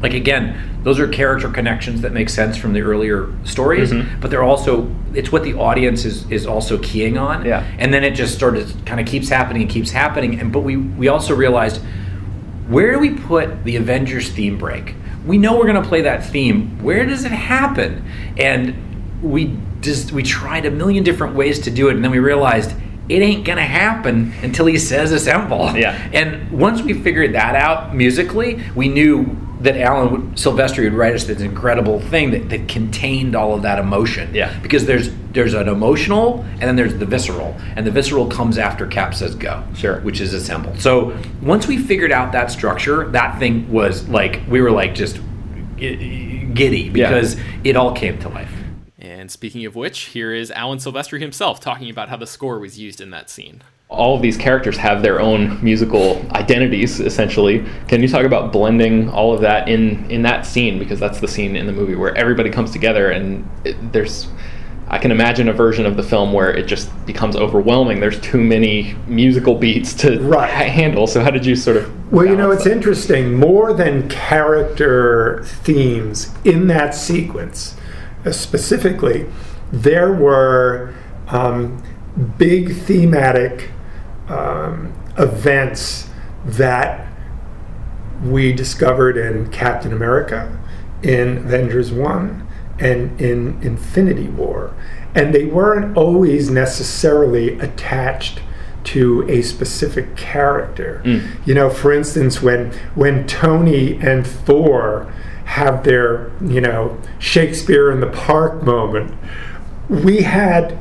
like 0.02 0.14
again 0.14 0.66
those 0.83 0.99
are 0.99 1.07
character 1.09 1.49
connections 1.50 2.00
that 2.00 2.12
make 2.12 2.28
sense 2.28 2.57
from 2.57 2.73
the 2.73 2.80
earlier 2.80 3.33
stories 3.45 3.92
but 4.21 4.30
they're 4.30 4.42
also 4.42 4.90
it's 5.14 5.33
what 5.33 5.42
the 5.42 5.54
audience 5.54 6.04
is 6.04 6.30
is 6.30 6.47
also 6.47 6.78
keying 6.78 7.19
on. 7.19 7.45
Yeah. 7.45 7.64
and 7.78 7.92
then 7.92 8.04
it 8.04 8.12
just 8.12 8.35
started 8.35 8.73
kind 8.87 9.00
of 9.00 9.07
keeps 9.07 9.28
happening 9.28 9.62
and 9.62 9.71
keeps 9.71 9.90
happening 9.90 10.40
and 10.40 10.52
but 10.52 10.61
we 10.61 10.76
we 10.76 11.09
also 11.09 11.35
realized 11.35 11.83
where 12.70 12.92
do 12.92 13.00
we 13.00 13.10
put 13.10 13.64
the 13.64 13.76
Avengers 13.76 14.30
theme 14.30 14.56
break? 14.56 14.94
We 15.26 15.38
know 15.38 15.58
we're 15.58 15.66
going 15.66 15.82
to 15.82 15.88
play 15.88 16.02
that 16.02 16.24
theme. 16.24 16.82
Where 16.82 17.04
does 17.04 17.24
it 17.24 17.32
happen? 17.32 18.08
And 18.38 19.20
we 19.22 19.58
just 19.80 20.12
we 20.12 20.22
tried 20.22 20.66
a 20.66 20.70
million 20.70 21.02
different 21.02 21.34
ways 21.34 21.58
to 21.60 21.70
do 21.70 21.88
it, 21.88 21.96
and 21.96 22.04
then 22.04 22.10
we 22.10 22.20
realized 22.20 22.72
it 23.08 23.22
ain't 23.22 23.44
going 23.44 23.58
to 23.58 23.64
happen 23.64 24.32
until 24.42 24.66
he 24.66 24.78
says 24.78 25.10
assemble. 25.10 25.76
Yeah. 25.76 26.10
And 26.12 26.50
once 26.52 26.80
we 26.80 26.94
figured 26.94 27.34
that 27.34 27.56
out 27.56 27.94
musically, 27.94 28.62
we 28.76 28.88
knew 28.88 29.36
that 29.61 29.76
Alan 29.76 30.11
would- 30.11 30.37
Silvestri 30.37 30.85
would 30.85 30.95
write 30.95 31.14
us 31.14 31.25
this 31.25 31.40
incredible 31.40 32.00
thing 32.00 32.31
that, 32.31 32.49
that 32.49 32.69
contained 32.69 33.35
all 33.37 33.55
of 33.55 33.62
that 33.62 33.79
emotion. 33.79 34.35
Yeah. 34.35 34.59
Because 34.61 34.87
there's 34.87 35.11
there's 35.33 35.55
an 35.55 35.69
emotional 35.69 36.45
and 36.52 36.62
then 36.62 36.76
there's 36.76 36.95
the 36.97 37.07
visceral, 37.07 37.57
and 37.76 37.87
the 37.87 37.90
visceral 37.90 38.26
comes 38.26 38.59
after 38.59 38.87
Cap 38.87 39.14
says 39.14 39.35
go. 39.35 39.62
Sure. 39.75 40.00
Which 40.00 40.21
is 40.21 40.35
assembled. 40.35 40.81
So 40.81 41.17
once 41.43 41.67
we 41.67 41.79
figured 41.79 42.12
out 42.12 42.33
that 42.33 42.50
structure, 42.50 43.09
that 43.11 43.38
thing 43.38 43.71
was 43.71 44.09
like 44.09 44.40
we 44.49 44.61
were 44.61 44.71
like 44.71 44.95
just 44.95 45.21
giddy 45.76 46.90
because 46.90 47.37
it 47.64 47.76
all 47.76 47.95
came 47.95 48.19
to 48.21 48.29
life. 48.29 48.52
And 48.99 49.31
speaking 49.31 49.64
of 49.64 49.75
which, 49.75 50.00
here 50.00 50.33
is 50.33 50.50
Alan 50.50 50.79
Silvestri 50.79 51.21
himself 51.21 51.61
talking 51.61 51.88
about 51.90 52.09
how 52.11 52.17
the 52.17 52.26
score 52.26 52.59
was 52.59 52.79
used 52.79 53.00
in 53.00 53.11
that 53.11 53.31
scene. 53.31 53.62
All 53.90 54.14
of 54.14 54.23
these 54.23 54.37
characters 54.37 54.76
have 54.76 55.02
their 55.02 55.20
own 55.20 55.62
musical 55.62 56.25
identities 56.32 57.00
essentially 57.00 57.64
can 57.88 58.00
you 58.00 58.06
talk 58.09 58.25
about 58.25 58.52
blending 58.52 59.11
all 59.11 59.35
of 59.35 59.40
that 59.40 59.68
in 59.68 60.09
in 60.11 60.23
that 60.23 60.47
scene 60.47 60.78
because 60.78 61.00
that's 61.00 61.18
the 61.20 61.26
scene 61.28 61.56
in 61.56 61.66
the 61.66 61.73
movie 61.73 61.97
where 61.97 62.16
everybody 62.16 62.49
comes 62.50 62.70
together 62.70 63.11
and 63.11 63.49
it, 63.64 63.75
there's 63.92 64.28
i 64.87 64.97
can 64.97 65.11
imagine 65.11 65.49
a 65.49 65.52
version 65.52 65.87
of 65.87 65.97
the 65.97 66.04
film 66.04 66.32
where 66.32 66.52
it 66.56 66.66
just 66.68 66.88
becomes 67.04 67.35
overwhelming 67.35 67.99
there's 67.99 68.20
too 68.20 68.40
many 68.40 68.94
musical 69.09 69.56
beats 69.56 69.92
to 69.92 70.20
Right. 70.20 70.49
ha- 70.49 70.64
handle 70.70 71.09
so 71.09 71.20
how 71.20 71.30
did 71.30 71.44
you 71.44 71.56
sort 71.56 71.76
of 71.76 72.12
Well, 72.12 72.26
you 72.26 72.37
know, 72.37 72.52
it's 72.52 72.64
that? 72.64 72.73
interesting. 72.73 73.35
More 73.35 73.73
than 73.73 74.09
character 74.09 75.42
themes 75.44 76.30
in 76.44 76.66
that 76.68 76.92
sequence, 76.94 77.76
uh, 78.26 78.32
specifically, 78.32 79.26
there 79.73 80.12
were 80.12 80.92
um, 81.28 81.80
big 82.37 82.75
thematic 82.75 83.70
um, 84.30 84.92
events 85.18 86.08
that 86.44 87.06
we 88.25 88.52
discovered 88.52 89.16
in 89.16 89.50
Captain 89.50 89.92
America, 89.92 90.58
in 91.02 91.38
Avengers 91.38 91.90
1, 91.92 92.46
and 92.78 93.20
in 93.20 93.60
Infinity 93.62 94.28
War. 94.28 94.75
And 95.14 95.34
they 95.34 95.46
weren't 95.46 95.96
always 95.96 96.50
necessarily 96.50 97.58
attached 97.58 98.40
to 98.84 99.28
a 99.28 99.42
specific 99.42 100.16
character. 100.16 101.02
You 101.44 101.54
know, 101.54 101.68
for 101.68 101.92
instance, 101.92 102.40
when 102.40 102.72
when 102.94 103.26
Tony 103.26 103.96
and 103.96 104.26
Thor 104.26 105.12
have 105.44 105.82
their, 105.84 106.30
you 106.40 106.60
know, 106.60 106.96
Shakespeare 107.18 107.90
in 107.90 108.00
the 108.00 108.06
Park 108.06 108.62
moment, 108.62 109.12
we 109.88 110.22
had 110.22 110.78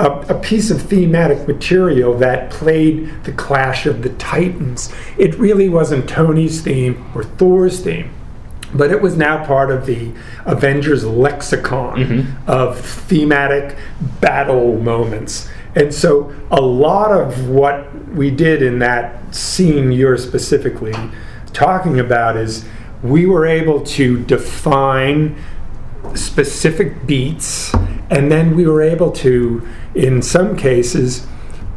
a, 0.00 0.34
a 0.34 0.40
piece 0.40 0.70
of 0.70 0.80
thematic 0.80 1.46
material 1.46 2.16
that 2.18 2.50
played 2.50 3.10
the 3.24 3.32
clash 3.32 3.84
of 3.84 4.02
the 4.02 4.08
titans. 4.10 4.92
It 5.18 5.34
really 5.36 5.68
wasn't 5.68 6.08
Tony's 6.08 6.62
theme 6.62 7.04
or 7.14 7.22
Thor's 7.22 7.80
theme, 7.80 8.10
but 8.72 8.90
it 8.90 9.02
was 9.02 9.16
now 9.16 9.44
part 9.44 9.70
of 9.70 9.84
the 9.84 10.12
Avengers 10.46 11.04
lexicon 11.04 11.98
mm-hmm. 11.98 12.50
of 12.50 12.80
thematic 12.80 13.76
battle 14.20 14.78
moments. 14.78 15.48
And 15.74 15.92
so 15.92 16.34
a 16.50 16.60
lot 16.60 17.12
of 17.12 17.48
what 17.48 18.08
we 18.08 18.30
did 18.30 18.62
in 18.62 18.78
that 18.78 19.34
scene 19.34 19.92
you're 19.92 20.16
specifically 20.16 20.94
talking 21.52 22.00
about 22.00 22.36
is 22.36 22.64
we 23.02 23.26
were 23.26 23.46
able 23.46 23.82
to 23.82 24.22
define 24.24 25.36
specific 26.14 27.06
beats, 27.06 27.72
and 28.10 28.30
then 28.30 28.56
we 28.56 28.66
were 28.66 28.82
able 28.82 29.12
to, 29.12 29.66
in 29.94 30.20
some 30.20 30.56
cases, 30.56 31.26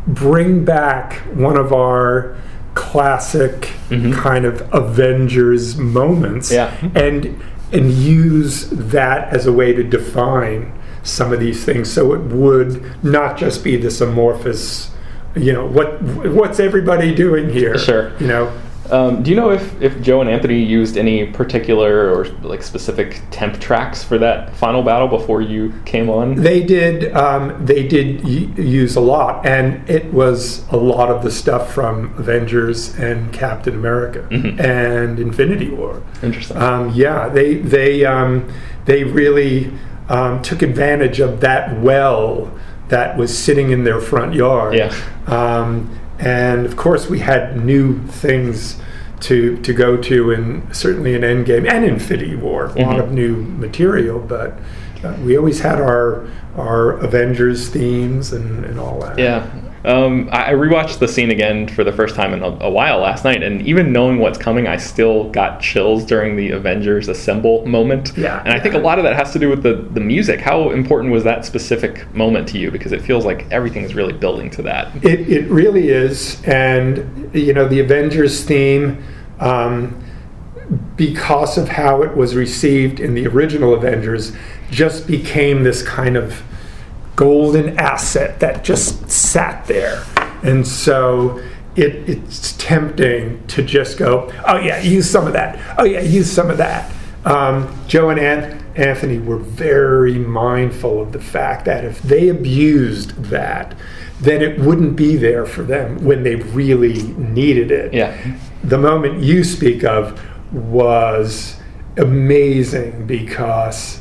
bring 0.08 0.66
back 0.66 1.14
one 1.34 1.56
of 1.58 1.72
our 1.72 2.36
classic 2.74 3.70
mm-hmm. 3.90 4.12
kind 4.14 4.46
of 4.46 4.62
Avengers 4.74 5.78
moments, 5.78 6.52
Yeah. 6.52 6.76
and 6.96 7.40
and 7.72 7.92
use 7.92 8.70
that 8.70 9.34
as 9.34 9.48
a 9.48 9.52
way 9.54 9.74
to 9.74 9.84
define 9.84 10.72
some 11.02 11.34
of 11.34 11.40
these 11.40 11.66
things, 11.66 11.92
so 11.92 12.14
it 12.14 12.22
would 12.22 13.04
not 13.04 13.38
just 13.38 13.64
be 13.64 13.78
this 13.78 14.00
amorphous. 14.00 14.92
You 15.36 15.54
know 15.54 15.66
what? 15.66 16.02
What's 16.02 16.60
everybody 16.60 17.14
doing 17.14 17.50
here? 17.50 17.78
Sure. 17.78 18.16
You 18.20 18.28
know, 18.28 18.62
um, 18.92 19.24
do 19.24 19.30
you 19.30 19.36
know 19.36 19.52
if, 19.52 19.82
if 19.82 20.02
Joe 20.02 20.22
and 20.22 20.30
Anthony 20.30 20.62
used 20.62 20.98
any 20.98 21.26
particular 21.26 22.14
or 22.14 22.26
like 22.42 22.62
specific 22.62 23.22
temp 23.32 23.60
tracks 23.60 24.04
for 24.04 24.18
that 24.18 24.56
final 24.56 24.84
battle 24.84 25.08
before 25.08 25.42
you 25.42 25.74
came 25.86 26.10
on? 26.10 26.36
They 26.36 26.62
did. 26.62 27.14
Um, 27.14 27.66
they 27.66 27.88
did 27.88 28.24
y- 28.24 28.52
use 28.62 28.96
a 28.96 29.02
lot, 29.02 29.46
and 29.46 29.90
it 29.90 30.14
was 30.14 30.68
a 30.70 30.78
lot 30.78 31.10
of 31.10 31.24
the 31.24 31.32
stuff 31.32 31.74
from 31.74 32.14
Avengers 32.18 32.94
and 32.96 33.32
Captain 33.34 33.74
America 33.74 34.28
and 34.32 35.18
Infinity 35.20 35.70
War. 35.70 36.04
Interesting. 36.22 36.58
Um, 36.58 36.92
yeah, 36.94 37.30
they 37.30 37.56
they 37.56 38.06
um, 38.06 38.52
they 38.86 39.04
really 39.06 39.72
um, 40.10 40.42
took 40.42 40.62
advantage 40.62 41.20
of 41.20 41.40
that 41.40 41.80
well 41.80 42.52
that 42.90 43.18
was 43.18 43.36
sitting 43.36 43.72
in 43.72 43.86
their 43.86 44.00
front 44.02 44.34
yard. 44.34 44.76
Yeah. 44.76 44.94
Um, 45.28 46.00
and 46.24 46.66
of 46.66 46.76
course, 46.76 47.10
we 47.10 47.20
had 47.20 47.64
new 47.64 48.00
things 48.08 48.80
to 49.22 49.58
to 49.58 49.74
go 49.74 49.98
to, 49.98 50.32
and 50.32 50.76
certainly 50.76 51.14
in 51.14 51.22
Endgame 51.22 51.70
and 51.70 51.86
Infinity 51.86 52.36
War, 52.36 52.66
a 52.66 52.82
lot 52.82 53.00
of 53.00 53.12
new 53.12 53.36
material. 53.36 54.20
But 54.20 54.58
uh, 55.04 55.16
we 55.24 55.38
always 55.38 55.60
had 55.60 55.82
our 55.82 56.30
our 56.56 56.92
Avengers 57.00 57.70
themes 57.70 58.32
and, 58.32 58.66
and 58.66 58.80
all 58.80 59.00
that. 59.02 59.18
Yeah. 59.18 59.50
Um, 59.86 60.30
I 60.32 60.54
I 60.54 60.56
rewatched 60.56 61.00
the 61.00 61.08
scene 61.08 61.32
again 61.32 61.68
for 61.68 61.84
the 61.84 61.92
first 61.92 62.16
time 62.16 62.32
in 62.34 62.44
a, 62.44 62.66
a 62.66 62.70
while 62.70 63.00
last 63.00 63.24
night, 63.24 63.42
and 63.42 63.66
even 63.68 63.92
knowing 63.92 64.20
what's 64.20 64.38
coming, 64.38 64.68
I 64.68 64.78
still 64.78 65.30
got 65.32 65.60
chills 65.60 66.06
during 66.06 66.36
the 66.36 66.52
Avengers 66.52 67.08
Assemble 67.08 67.66
moment. 67.66 68.14
Yeah, 68.16 68.42
And 68.46 68.54
I 68.54 68.60
think 68.60 68.76
a 68.76 68.78
lot 68.78 69.00
of 69.00 69.04
that 69.04 69.16
has 69.16 69.34
to 69.34 69.40
do 69.40 69.50
with 69.50 69.64
the, 69.64 69.74
the 69.74 70.00
music. 70.00 70.40
How 70.40 70.70
important 70.70 71.12
was 71.12 71.24
that 71.24 71.44
specific 71.46 72.14
moment 72.14 72.48
to 72.50 72.60
you? 72.60 72.70
Because 72.70 72.92
it 72.92 73.02
feels 73.02 73.26
like 73.26 73.50
everything 73.52 73.84
is 73.84 73.96
really 73.96 74.14
building 74.14 74.50
to 74.52 74.62
that. 74.62 74.94
It, 75.04 75.28
it 75.28 75.50
really 75.50 75.90
is. 75.90 76.44
And, 76.44 77.34
you 77.34 77.54
know, 77.54 77.68
the 77.68 77.80
Avengers 77.80 78.44
theme, 78.44 79.04
um, 79.40 80.00
because 80.96 81.58
of 81.58 81.68
how 81.68 82.04
it 82.04 82.16
was 82.16 82.36
received 82.36 83.00
in 83.00 83.16
the 83.16 83.28
original 83.28 83.74
Avengers, 83.74 84.34
just 84.70 85.08
became 85.08 85.64
this 85.64 85.82
kind 85.82 86.16
of 86.16 86.44
golden 87.16 87.78
asset 87.80 88.40
that 88.40 88.64
just 88.64 89.10
sat 89.10 89.66
there. 89.66 90.04
And 90.44 90.68
so 90.68 91.42
it, 91.76 92.10
it's 92.10 92.54
tempting 92.58 93.46
to 93.48 93.64
just 93.64 93.98
go, 93.98 94.32
oh, 94.46 94.58
yeah, 94.58 94.82
use 94.82 95.10
some 95.10 95.28
of 95.28 95.34
that. 95.34 95.60
Oh, 95.78 95.84
yeah, 95.84 96.02
use 96.02 96.32
some 96.32 96.50
of 96.50 96.58
that. 96.58 96.92
Um, 97.26 97.80
Joe 97.88 98.10
and 98.10 98.20
An- 98.20 98.66
Anthony 98.76 99.20
were 99.20 99.38
very 99.38 100.18
mindful 100.18 101.02
of 101.02 101.12
the 101.12 101.22
fact 101.22 101.66
that 101.66 101.86
if 101.86 102.02
they 102.02 102.30
abused 102.30 103.16
that, 103.26 103.76
then 104.20 104.42
it 104.42 104.60
wouldn't 104.60 104.96
be 104.96 105.16
there 105.16 105.46
for 105.46 105.64
them 105.64 106.04
when 106.04 106.24
they 106.24 106.36
really 106.36 107.02
needed 107.04 107.72
it. 107.72 107.94
Yeah. 107.94 108.18
The 108.64 108.78
moment 108.78 109.22
you 109.22 109.44
speak 109.44 109.84
of 109.84 110.20
was 110.54 111.60
amazing 111.98 113.06
because 113.06 114.00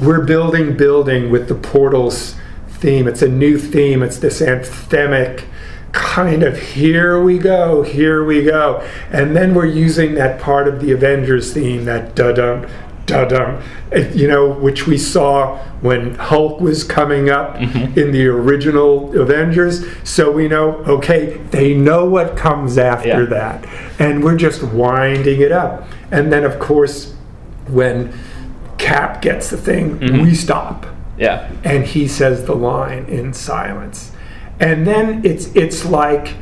we're 0.00 0.24
building 0.24 0.76
building 0.76 1.30
with 1.30 1.48
the 1.48 1.54
portals 1.54 2.34
theme. 2.80 3.06
It's 3.06 3.22
a 3.22 3.28
new 3.28 3.58
theme. 3.58 4.02
It's 4.02 4.18
this 4.18 4.40
anthemic 4.40 5.44
kind 5.92 6.42
of 6.42 6.60
here 6.60 7.22
we 7.22 7.38
go, 7.38 7.82
here 7.82 8.24
we 8.24 8.44
go. 8.44 8.86
And 9.10 9.34
then 9.36 9.54
we're 9.54 9.66
using 9.66 10.14
that 10.14 10.40
part 10.40 10.68
of 10.68 10.80
the 10.80 10.92
Avengers 10.92 11.52
theme, 11.52 11.84
that 11.86 12.14
da 12.14 12.32
dum, 12.32 12.66
da 13.06 13.24
dum, 13.24 13.62
eh, 13.92 14.10
you 14.12 14.28
know, 14.28 14.52
which 14.52 14.86
we 14.86 14.98
saw 14.98 15.58
when 15.80 16.14
Hulk 16.16 16.60
was 16.60 16.84
coming 16.84 17.30
up 17.30 17.56
mm-hmm. 17.56 17.98
in 17.98 18.12
the 18.12 18.26
original 18.26 19.18
Avengers. 19.18 19.84
So 20.04 20.30
we 20.30 20.46
know, 20.46 20.76
okay, 20.86 21.38
they 21.50 21.74
know 21.74 22.04
what 22.04 22.36
comes 22.36 22.76
after 22.78 23.08
Yeah. 23.08 23.24
that. 23.24 23.66
And 23.98 24.22
we're 24.22 24.36
just 24.36 24.62
winding 24.62 25.40
it 25.40 25.52
up. 25.52 25.88
And 26.10 26.32
then, 26.32 26.44
of 26.44 26.58
course, 26.58 27.14
when 27.66 28.12
Cap 28.76 29.22
gets 29.22 29.50
the 29.50 29.56
thing, 29.56 29.98
mm-hmm. 29.98 30.22
we 30.22 30.34
stop 30.34 30.86
Yeah. 31.18 31.50
and 31.64 31.84
he 31.84 32.06
says 32.08 32.44
the 32.44 32.54
line 32.54 33.04
in 33.06 33.32
silence 33.32 34.12
and 34.60 34.86
then 34.86 35.24
it's 35.24 35.46
it's 35.54 35.84
like 35.84 36.34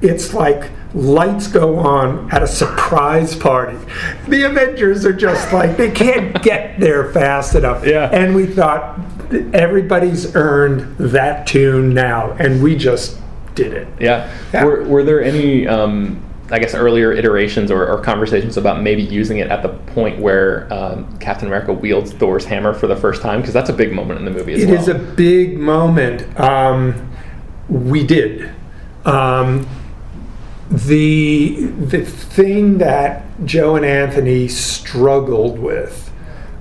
it's 0.00 0.32
like 0.34 0.70
lights 0.94 1.46
go 1.46 1.76
on 1.78 2.30
at 2.32 2.42
a 2.42 2.46
surprise 2.46 3.36
party 3.36 3.78
the 4.28 4.42
avengers 4.44 5.04
are 5.04 5.12
just 5.12 5.52
like 5.52 5.76
they 5.76 5.90
can't 5.90 6.42
get 6.42 6.80
there 6.80 7.12
fast 7.12 7.54
enough 7.54 7.84
Yeah. 7.86 8.08
and 8.12 8.34
we 8.34 8.46
thought 8.46 8.98
everybody's 9.52 10.34
earned 10.34 10.96
that 10.98 11.46
tune 11.46 11.94
now 11.94 12.32
and 12.38 12.62
we 12.62 12.76
just 12.76 13.18
did 13.54 13.72
it 13.72 13.88
Yeah. 14.00 14.32
Yeah. 14.52 14.64
Were, 14.64 14.84
were 14.84 15.02
there 15.04 15.22
any, 15.22 15.66
um, 15.66 16.22
I 16.50 16.58
guess, 16.58 16.74
earlier 16.74 17.12
iterations 17.12 17.70
or, 17.70 17.86
or 17.86 18.00
conversations 18.00 18.56
about 18.56 18.82
maybe 18.82 19.02
using 19.02 19.38
it 19.38 19.48
at 19.48 19.62
the 19.62 19.68
point 19.68 20.18
where 20.20 20.72
um, 20.72 21.16
Captain 21.18 21.46
America 21.46 21.72
wields 21.72 22.12
Thor's 22.12 22.44
hammer 22.44 22.74
for 22.74 22.86
the 22.86 22.96
first 22.96 23.22
time? 23.22 23.40
Because 23.40 23.54
that's 23.54 23.70
a 23.70 23.74
big 23.74 23.92
moment 23.92 24.18
in 24.18 24.24
the 24.24 24.30
movie 24.32 24.54
as 24.54 24.62
It 24.62 24.68
well. 24.68 24.80
is 24.80 24.88
a 24.88 24.94
big 24.94 25.58
moment. 25.58 26.38
Um, 26.40 27.12
we 27.68 28.04
did. 28.04 28.50
Um, 29.04 29.66
the 30.70 31.66
the 31.66 32.04
thing 32.04 32.78
that 32.78 33.24
Joe 33.44 33.76
and 33.76 33.84
Anthony 33.84 34.46
struggled 34.46 35.58
with, 35.58 36.12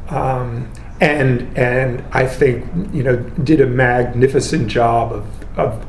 um, 0.09 0.71
and 0.99 1.55
and 1.57 2.03
I 2.11 2.25
think 2.25 2.65
you 2.91 3.03
know 3.03 3.17
did 3.17 3.61
a 3.61 3.67
magnificent 3.67 4.67
job 4.67 5.13
of 5.13 5.59
of, 5.59 5.85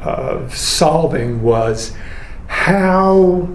of 0.00 0.56
solving 0.56 1.42
was 1.42 1.94
how 2.48 3.54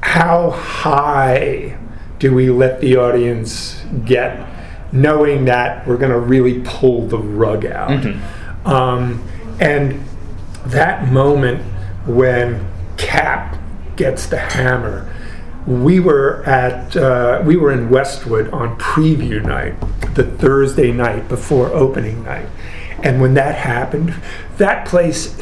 how 0.00 0.50
high 0.50 1.76
do 2.18 2.34
we 2.34 2.48
let 2.48 2.80
the 2.80 2.96
audience 2.96 3.82
get, 4.04 4.46
knowing 4.92 5.44
that 5.46 5.86
we're 5.86 5.96
going 5.96 6.12
to 6.12 6.18
really 6.18 6.62
pull 6.64 7.06
the 7.08 7.18
rug 7.18 7.66
out, 7.66 7.90
um, 8.64 9.22
and 9.60 10.02
that 10.66 11.10
moment 11.10 11.62
when 12.06 12.66
Cap 12.96 13.58
gets 13.96 14.26
the 14.26 14.38
hammer. 14.38 15.10
We 15.66 15.98
were 15.98 16.44
at 16.44 16.96
uh, 16.96 17.42
we 17.44 17.56
were 17.56 17.72
in 17.72 17.90
Westwood 17.90 18.50
on 18.50 18.78
preview 18.78 19.42
night, 19.42 19.74
the 20.14 20.24
Thursday 20.24 20.92
night 20.92 21.28
before 21.28 21.68
opening 21.68 22.22
night, 22.22 22.48
and 23.02 23.20
when 23.20 23.34
that 23.34 23.56
happened, 23.56 24.14
that 24.58 24.86
place 24.86 25.34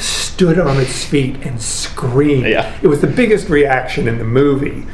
stood 0.42 0.58
on 0.58 0.76
its 0.80 1.04
feet 1.04 1.36
and 1.46 1.62
screamed. 1.62 2.48
Yeah. 2.48 2.76
It 2.82 2.88
was 2.88 3.00
the 3.00 3.06
biggest 3.06 3.48
reaction 3.48 4.08
in 4.08 4.18
the 4.18 4.24
movie, 4.24 4.84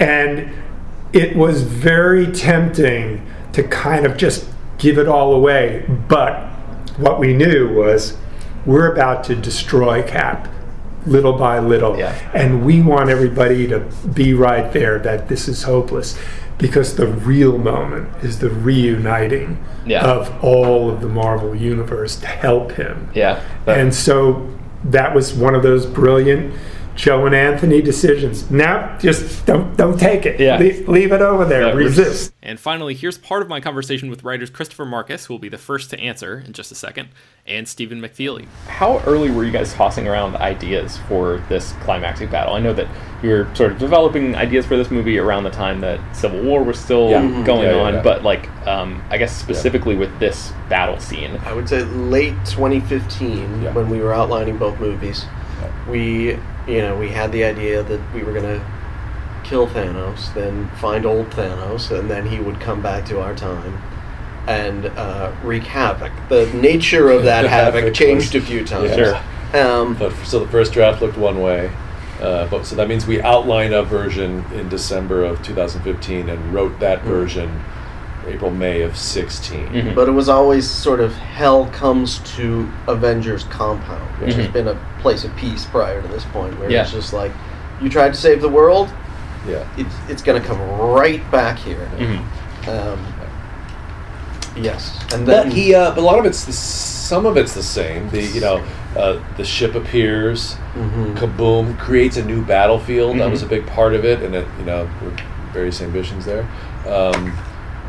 and 0.00 0.50
it 1.12 1.36
was 1.36 1.62
very 1.62 2.26
tempting 2.32 3.24
to 3.52 3.62
kind 3.62 4.04
of 4.04 4.16
just 4.16 4.48
give 4.78 4.98
it 4.98 5.06
all 5.06 5.32
away. 5.32 5.84
But 6.08 6.40
what 6.98 7.20
we 7.20 7.34
knew 7.34 7.72
was 7.72 8.16
we're 8.64 8.92
about 8.92 9.22
to 9.24 9.36
destroy 9.36 10.02
Cap 10.02 10.48
little 11.06 11.34
by 11.34 11.60
little. 11.60 11.96
Yeah. 11.96 12.12
And 12.34 12.66
we 12.66 12.82
want 12.82 13.08
everybody 13.08 13.68
to 13.68 13.78
be 14.12 14.34
right 14.34 14.72
there 14.72 14.98
that 14.98 15.28
this 15.28 15.46
is 15.46 15.62
hopeless 15.62 16.18
because 16.58 16.96
the 16.96 17.06
real 17.06 17.58
moment 17.58 18.08
is 18.24 18.40
the 18.40 18.50
reuniting 18.50 19.62
Yeah. 19.84 20.04
of 20.04 20.32
all 20.42 20.90
of 20.90 21.00
the 21.00 21.08
Marvel 21.08 21.54
universe 21.54 22.16
to 22.16 22.26
help 22.26 22.72
him. 22.72 23.08
Yeah. 23.14 23.38
But- 23.64 23.78
And 23.78 23.94
so 23.94 24.48
that 24.84 25.14
was 25.14 25.34
one 25.34 25.54
of 25.54 25.62
those 25.62 25.86
brilliant 25.86 26.54
Joe 26.96 27.26
and 27.26 27.34
Anthony 27.34 27.82
decisions. 27.82 28.50
Now, 28.50 28.96
just 28.98 29.44
don't 29.46 29.76
don't 29.76 29.98
take 30.00 30.26
it. 30.26 30.40
Yeah. 30.40 30.58
Leave, 30.58 30.88
leave 30.88 31.12
it 31.12 31.20
over 31.20 31.44
there. 31.44 31.68
Yeah, 31.68 31.74
Resist. 31.74 32.32
And 32.42 32.58
finally, 32.58 32.94
here's 32.94 33.18
part 33.18 33.42
of 33.42 33.48
my 33.48 33.60
conversation 33.60 34.08
with 34.08 34.24
writers 34.24 34.50
Christopher 34.50 34.84
Marcus, 34.86 35.26
who 35.26 35.34
will 35.34 35.38
be 35.38 35.48
the 35.48 35.58
first 35.58 35.90
to 35.90 35.98
answer 36.00 36.42
in 36.46 36.52
just 36.52 36.72
a 36.72 36.74
second, 36.74 37.08
and 37.46 37.68
Stephen 37.68 38.00
McFeely. 38.00 38.46
how 38.66 38.98
early 39.06 39.30
were 39.30 39.44
you 39.44 39.50
guys 39.52 39.74
tossing 39.74 40.08
around 40.08 40.36
ideas 40.36 40.96
for 41.08 41.42
this 41.48 41.72
climactic 41.82 42.30
battle? 42.30 42.54
I 42.54 42.60
know 42.60 42.72
that 42.72 42.86
you 43.22 43.30
were 43.30 43.48
sort 43.54 43.72
of 43.72 43.78
developing 43.78 44.34
ideas 44.36 44.64
for 44.64 44.76
this 44.76 44.90
movie 44.90 45.18
around 45.18 45.44
the 45.44 45.50
time 45.50 45.80
that 45.80 46.00
Civil 46.16 46.42
War 46.44 46.62
was 46.62 46.78
still 46.78 47.10
Yeah. 47.10 47.22
Mhm. 47.22 47.44
going 47.44 47.62
Yeah, 47.68 47.76
yeah, 47.76 47.82
on, 47.82 47.94
yeah. 47.94 48.02
but 48.02 48.22
like, 48.22 48.48
um, 48.66 49.02
I 49.10 49.18
guess 49.18 49.34
specifically 49.36 49.96
with 49.96 50.16
this 50.20 50.52
battle 50.68 50.98
scene. 51.00 51.38
I 51.44 51.52
would 51.52 51.68
say 51.68 51.82
late 51.82 52.34
2015 52.46 53.62
Yeah. 53.62 53.72
when 53.72 53.90
we 53.90 54.00
were 54.00 54.14
outlining 54.14 54.56
both 54.56 54.78
movies. 54.80 55.24
We, 55.88 56.32
you 56.66 56.82
know, 56.82 56.96
we 56.96 57.08
had 57.10 57.32
the 57.32 57.44
idea 57.44 57.82
that 57.82 58.00
we 58.14 58.22
were 58.22 58.32
going 58.32 58.44
to 58.60 58.64
kill 59.44 59.66
Thanos, 59.68 60.32
then 60.34 60.68
find 60.76 61.06
old 61.06 61.30
Thanos, 61.30 61.96
and 61.96 62.10
then 62.10 62.26
he 62.26 62.40
would 62.40 62.60
come 62.60 62.82
back 62.82 63.06
to 63.06 63.20
our 63.20 63.34
time 63.34 63.80
and 64.48 64.86
uh, 64.86 65.32
wreak 65.42 65.64
havoc. 65.64 66.12
The 66.28 66.46
nature 66.52 67.10
of 67.10 67.24
that 67.24 67.44
havoc 67.48 67.94
changed 67.94 68.34
a 68.34 68.40
few 68.40 68.64
times. 68.64 68.94
Sure. 68.94 69.16
Um, 69.54 69.94
But 69.94 70.12
so 70.24 70.40
the 70.40 70.48
first 70.48 70.72
draft 70.72 71.00
looked 71.00 71.16
one 71.16 71.40
way, 71.40 71.70
uh, 72.20 72.46
but 72.48 72.66
so 72.66 72.74
that 72.76 72.88
means 72.88 73.06
we 73.06 73.20
outlined 73.22 73.72
a 73.74 73.82
version 73.84 74.44
in 74.54 74.68
December 74.68 75.24
of 75.24 75.42
2015 75.42 76.28
and 76.28 76.52
wrote 76.54 76.78
that 76.80 77.00
Hmm. 77.00 77.08
version 77.08 77.64
April 78.26 78.50
May 78.50 78.82
of 78.82 78.96
16. 78.96 79.68
Mhm. 79.68 79.94
but 79.94 80.08
it 80.08 80.12
was 80.12 80.28
always 80.28 80.68
sort 80.68 81.00
of 81.00 81.14
hell 81.14 81.66
comes 81.72 82.18
to 82.36 82.68
Avengers 82.88 83.44
compound, 83.44 84.02
which 84.20 84.34
has 84.34 84.46
Mhm. 84.46 84.52
been 84.52 84.68
a 84.68 84.76
place 85.00 85.24
of 85.24 85.34
peace 85.36 85.64
prior 85.64 86.02
to 86.02 86.08
this 86.08 86.24
point, 86.32 86.58
where 86.58 86.70
Yeah. 86.70 86.82
it's 86.82 86.92
just 86.92 87.12
like, 87.12 87.32
you 87.80 87.88
tried 87.88 88.12
to 88.14 88.18
save 88.18 88.40
the 88.40 88.48
world, 88.48 88.88
Yeah. 89.48 89.64
it's, 89.76 89.94
it's 90.08 90.22
going 90.22 90.40
to 90.40 90.46
come 90.46 90.58
right 90.80 91.28
back 91.30 91.58
here. 91.58 91.88
Mhm. 91.98 92.18
Um, 92.68 92.98
yes, 94.56 94.98
and 95.12 95.26
then 95.26 95.44
But 95.48 95.52
he, 95.52 95.74
uh, 95.74 95.90
but 95.90 95.98
a 95.98 96.00
lot 96.00 96.18
of 96.18 96.24
it's 96.26 96.44
the, 96.44 96.52
some 96.52 97.26
of 97.26 97.36
it's 97.36 97.52
the 97.54 97.62
same. 97.62 98.08
The 98.10 98.22
you 98.22 98.40
know, 98.40 98.60
uh, 98.96 99.18
the 99.36 99.44
ship 99.44 99.74
appears, 99.74 100.56
Mhm. 100.74 101.16
kaboom, 101.16 101.78
creates 101.78 102.16
a 102.16 102.24
new 102.24 102.42
battlefield. 102.42 103.18
That 103.20 103.30
was 103.30 103.42
a 103.42 103.46
big 103.46 103.66
part 103.66 103.94
of 103.94 104.04
it, 104.04 104.22
and 104.22 104.34
it, 104.34 104.46
you 104.58 104.64
know, 104.64 104.88
with 105.04 105.18
various 105.52 105.80
ambitions 105.80 106.24
there. 106.24 106.44
Um, 106.88 107.32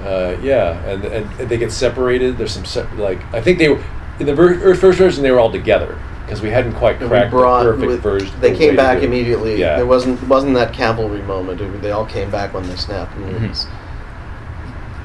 uh, 0.03 0.38
yeah, 0.41 0.79
and, 0.86 1.03
and 1.05 1.39
and 1.39 1.49
they 1.49 1.57
get 1.57 1.71
separated. 1.71 2.38
There's 2.38 2.51
some 2.51 2.65
se- 2.65 2.88
like 2.97 3.19
I 3.33 3.41
think 3.41 3.57
they 3.60 3.69
were 3.69 3.83
in 4.19 4.25
the 4.25 4.36
ver- 4.36 4.75
first 4.75 4.97
version 4.97 5.23
they 5.23 5.31
were 5.31 5.39
all 5.39 5.51
together 5.51 5.97
because 6.25 6.41
we 6.41 6.49
hadn't 6.49 6.73
quite 6.73 6.99
we 6.99 7.07
cracked 7.07 7.31
brought 7.31 7.63
the 7.63 7.71
perfect 7.71 7.88
with- 7.88 8.01
version. 8.01 8.31
They 8.41 8.51
way 8.51 8.57
came 8.57 8.75
back 8.75 8.97
do 8.99 9.03
it. 9.03 9.07
immediately. 9.07 9.60
Yeah. 9.60 9.75
There 9.77 9.86
wasn't 9.86 10.21
wasn't 10.27 10.53
that 10.55 10.73
cavalry 10.73 11.21
moment. 11.23 11.62
It- 11.62 11.81
they 11.81 11.91
all 11.91 12.05
came 12.05 12.29
back 12.31 12.53
when 12.53 12.67
they 12.67 12.75
snapped. 12.75 13.15
And 13.15 13.25
Mm-hmm. 13.25 13.45
it 13.45 13.49
was, 13.49 13.67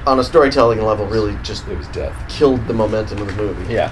on 0.07 0.19
a 0.19 0.25
storytelling 0.25 0.83
level, 0.83 1.07
really 1.07 1.37
just 1.45 1.67
It 1.69 1.79
was 1.79 1.87
death. 1.89 2.13
killed 2.29 2.67
the 2.67 2.75
momentum 2.75 3.19
of 3.19 3.29
the 3.29 3.35
movie. 3.35 3.73
Yeah. 3.73 3.91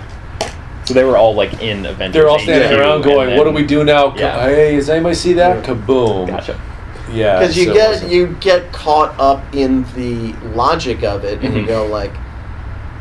So 0.85 0.95
they 0.95 1.05
were 1.05 1.17
all 1.17 1.35
like 1.35 1.63
in 1.63 1.87
Avengers. 1.87 2.15
They're 2.15 2.29
all 2.29 2.39
standing 2.41 2.77
around 2.79 3.03
going, 3.03 3.29
then- 3.29 3.39
"What 3.39 3.45
do 3.45 3.51
we 3.53 3.65
do 3.65 3.85
now? 3.85 4.13
Yeah. 4.17 4.43
Hey, 4.45 4.75
does 4.77 4.91
anybody 4.91 5.15
see 5.15 5.35
that? 5.35 5.57
Yeah. 5.65 5.75
Kaboom!" 5.75 6.27
Gotcha. 6.27 6.61
Yeah, 7.13 7.39
because 7.41 7.57
you 7.57 7.67
so 7.67 7.75
get 7.75 8.09
you 8.11 8.27
get 8.41 8.73
caught 8.73 9.19
up 9.19 9.43
in 9.55 9.85
the 9.95 10.33
logic 10.55 11.03
of 11.03 11.25
it, 11.25 11.43
and 11.43 11.55
you 11.55 11.63
Mhm. 11.63 11.67
go 11.67 11.87
like, 11.87 12.13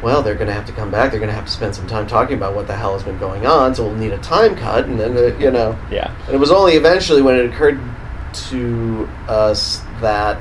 well, 0.02 0.22
they're 0.22 0.36
going 0.36 0.48
to 0.48 0.54
have 0.54 0.66
to 0.66 0.72
come 0.72 0.90
back. 0.90 1.12
They're 1.12 1.20
going 1.20 1.30
to 1.30 1.36
have 1.36 1.46
to 1.46 1.52
spend 1.52 1.76
some 1.76 1.86
time 1.88 2.08
talking 2.08 2.38
about 2.38 2.56
what 2.56 2.68
the 2.68 2.76
hell 2.76 2.94
has 2.94 3.04
been 3.04 3.18
going 3.20 3.46
on. 3.46 3.76
So 3.76 3.84
we'll 3.86 3.96
need 3.96 4.14
a 4.14 4.18
time 4.20 4.56
cut, 4.56 4.86
and 4.86 5.00
then 5.00 5.16
uh, 5.18 5.38
you 5.38 5.52
know. 5.52 5.78
Yeah. 5.92 6.12
And 6.26 6.36
it 6.36 6.40
was 6.40 6.52
only 6.52 6.74
eventually 6.74 7.22
when 7.22 7.36
it 7.36 7.46
occurred 7.54 7.80
to 8.50 9.10
us 9.28 9.82
that 10.02 10.40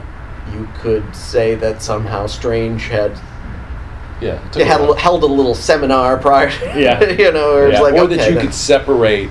you 0.55 0.69
could 0.81 1.15
say 1.15 1.55
that 1.57 1.83
somehow 1.83 2.27
Strange 2.27 2.87
had 2.89 3.19
yeah, 4.21 4.39
they 4.53 4.65
had 4.65 4.81
a, 4.81 4.97
held 4.97 5.23
a 5.23 5.27
little 5.27 5.55
seminar 5.55 6.17
prior. 6.17 6.51
Yeah. 6.77 7.03
you 7.19 7.31
know, 7.33 7.53
or 7.55 7.71
Yeah. 7.71 7.81
like 7.81 7.95
or 7.95 8.01
okay, 8.01 8.17
that 8.17 8.29
you 8.29 8.35
then- 8.35 8.45
could 8.47 8.55
separate 8.55 9.31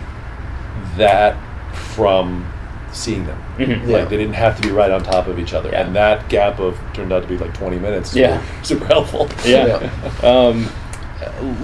that 0.98 1.36
from 1.74 2.46
seeing 2.92 3.26
them. 3.26 3.38
Mhm. 3.58 3.88
Yeah. 3.88 3.98
Like 4.00 4.10
they 4.10 4.18
didn't 4.18 4.36
have 4.36 4.56
to 4.60 4.68
be 4.68 4.74
right 4.74 4.92
on 4.92 5.04
top 5.04 5.28
of 5.28 5.40
each 5.40 5.54
other, 5.54 5.70
Yeah. 5.70 5.86
and 5.86 5.96
that 5.96 6.28
gap 6.30 6.60
of 6.60 6.80
turned 6.94 7.12
out 7.14 7.22
to 7.22 7.28
be 7.28 7.38
like 7.38 7.54
20 7.54 7.78
minutes. 7.80 8.16
Yeah. 8.16 8.42
super 8.64 8.86
helpful. 8.86 9.30
Yeah. 9.46 9.90
um, 10.24 10.70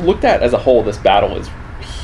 looked 0.04 0.24
at 0.26 0.42
as 0.42 0.54
a 0.54 0.58
whole, 0.58 0.84
this 0.84 0.98
battle 0.98 1.38
is 1.38 1.50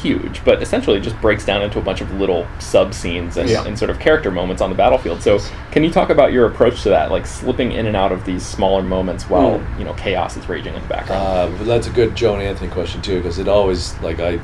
huge, 0.02 0.44
but 0.46 0.62
essentially 0.62 0.98
it 0.98 1.02
just 1.02 1.20
breaks 1.20 1.46
down 1.46 1.62
into 1.62 1.78
a 1.78 1.82
bunch 1.82 2.00
of 2.00 2.10
little 2.14 2.48
sub 2.60 2.94
scenes 2.94 3.36
and, 3.38 3.50
Yeah. 3.50 3.66
and 3.66 3.78
sort 3.78 3.92
of 3.92 4.00
character 4.00 4.32
moments 4.32 4.62
on 4.62 4.70
the 4.70 4.76
battlefield. 4.76 5.22
So, 5.22 5.40
can 5.72 5.84
you 5.84 5.92
talk 5.92 6.10
about 6.10 6.32
your 6.32 6.46
approach 6.46 6.84
to 6.84 6.90
that, 6.90 7.12
like 7.12 7.26
slipping 7.28 7.74
in 7.74 7.86
and 7.86 7.98
out 7.98 8.12
of 8.14 8.24
these 8.24 8.46
smaller 8.46 8.82
moments 8.82 9.30
while 9.30 9.60
Mm. 9.60 9.80
you 9.80 9.86
know 9.86 9.94
chaos 9.94 10.38
is 10.38 10.48
raging 10.48 10.74
in 10.74 10.82
the 10.82 10.88
background? 10.88 11.22
Uh, 11.60 11.64
that's 11.66 11.88
a 11.88 11.90
good 11.92 12.16
Joe 12.16 12.34
and 12.36 12.44
Anthony 12.44 12.70
question 12.72 13.02
too, 13.02 13.18
because 13.18 13.40
it 13.40 13.48
always 13.50 13.94
like 14.02 14.20
I, 14.22 14.40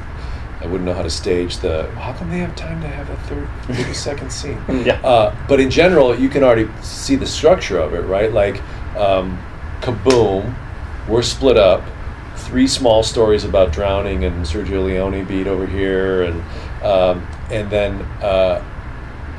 I 0.65 0.67
wouldn't 0.67 0.85
know 0.85 0.95
how 0.95 1.03
to 1.03 1.11
stage 1.11 1.57
the. 1.57 1.87
How 1.91 2.11
come 2.13 2.31
they 2.31 2.39
have 2.39 2.55
time 2.55 2.81
to 2.81 2.87
have 2.87 3.07
a 3.07 3.15
third, 3.27 3.47
30 3.67 3.93
second 3.93 4.31
scene? 4.31 4.59
Yeah. 4.85 4.99
Uh, 5.03 5.35
but 5.47 5.59
in 5.59 5.69
general, 5.69 6.19
you 6.19 6.27
can 6.27 6.43
already 6.43 6.67
see 6.81 7.15
the 7.15 7.25
structure 7.27 7.77
of 7.77 7.93
it, 7.93 8.01
right? 8.01 8.33
Like, 8.33 8.61
um, 8.97 9.39
kaboom, 9.81 10.55
we're 11.07 11.21
split 11.21 11.57
up. 11.57 11.83
Three 12.35 12.67
small 12.67 13.03
stories 13.03 13.43
about 13.43 13.71
drowning 13.71 14.23
and 14.25 14.43
Sergio 14.43 14.83
Leone 14.85 15.23
beat 15.25 15.45
over 15.45 15.67
here, 15.67 16.23
and 16.23 16.43
um, 16.83 17.27
and 17.51 17.69
then 17.69 18.01
uh, 18.23 18.63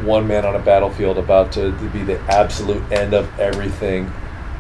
one 0.03 0.29
man 0.29 0.45
on 0.45 0.55
a 0.55 0.61
battlefield 0.61 1.19
about 1.19 1.51
to, 1.53 1.73
to 1.73 1.89
be 1.91 2.05
the 2.05 2.21
absolute 2.23 2.83
end 2.93 3.15
of 3.15 3.27
everything. 3.41 4.11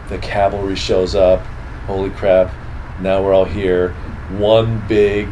The 0.08 0.18
cavalry 0.18 0.76
shows 0.76 1.14
up. 1.14 1.40
Holy 1.86 2.10
crap! 2.10 2.52
Now 3.00 3.22
we're 3.22 3.34
all 3.34 3.44
here. 3.44 3.90
One 4.30 4.86
big 4.88 5.28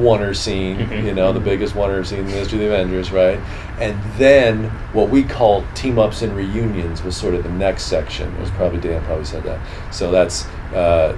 oner 0.00 0.34
scene, 0.34 0.78
Mhm. 0.78 1.04
you 1.04 1.14
know, 1.14 1.32
the 1.32 1.40
biggest 1.40 1.76
oner 1.76 2.02
scene 2.04 2.20
in 2.20 2.26
the 2.26 2.32
history 2.32 2.58
of 2.64 2.68
the 2.70 2.74
Avengers, 2.74 3.12
right? 3.12 3.38
And 3.80 3.96
then 4.18 4.70
what 4.92 5.08
we 5.10 5.22
call 5.22 5.64
team 5.74 5.98
ups 5.98 6.22
and 6.22 6.34
reunions 6.36 7.02
was 7.04 7.16
sort 7.16 7.34
of 7.34 7.42
the 7.42 7.48
next 7.50 7.84
section. 7.84 8.32
It 8.38 8.40
was 8.40 8.50
probably 8.50 8.78
Dan 8.80 9.02
probably 9.02 9.24
said 9.24 9.42
that. 9.44 9.58
So 9.90 10.10
that's 10.10 10.46
uh, 10.74 11.14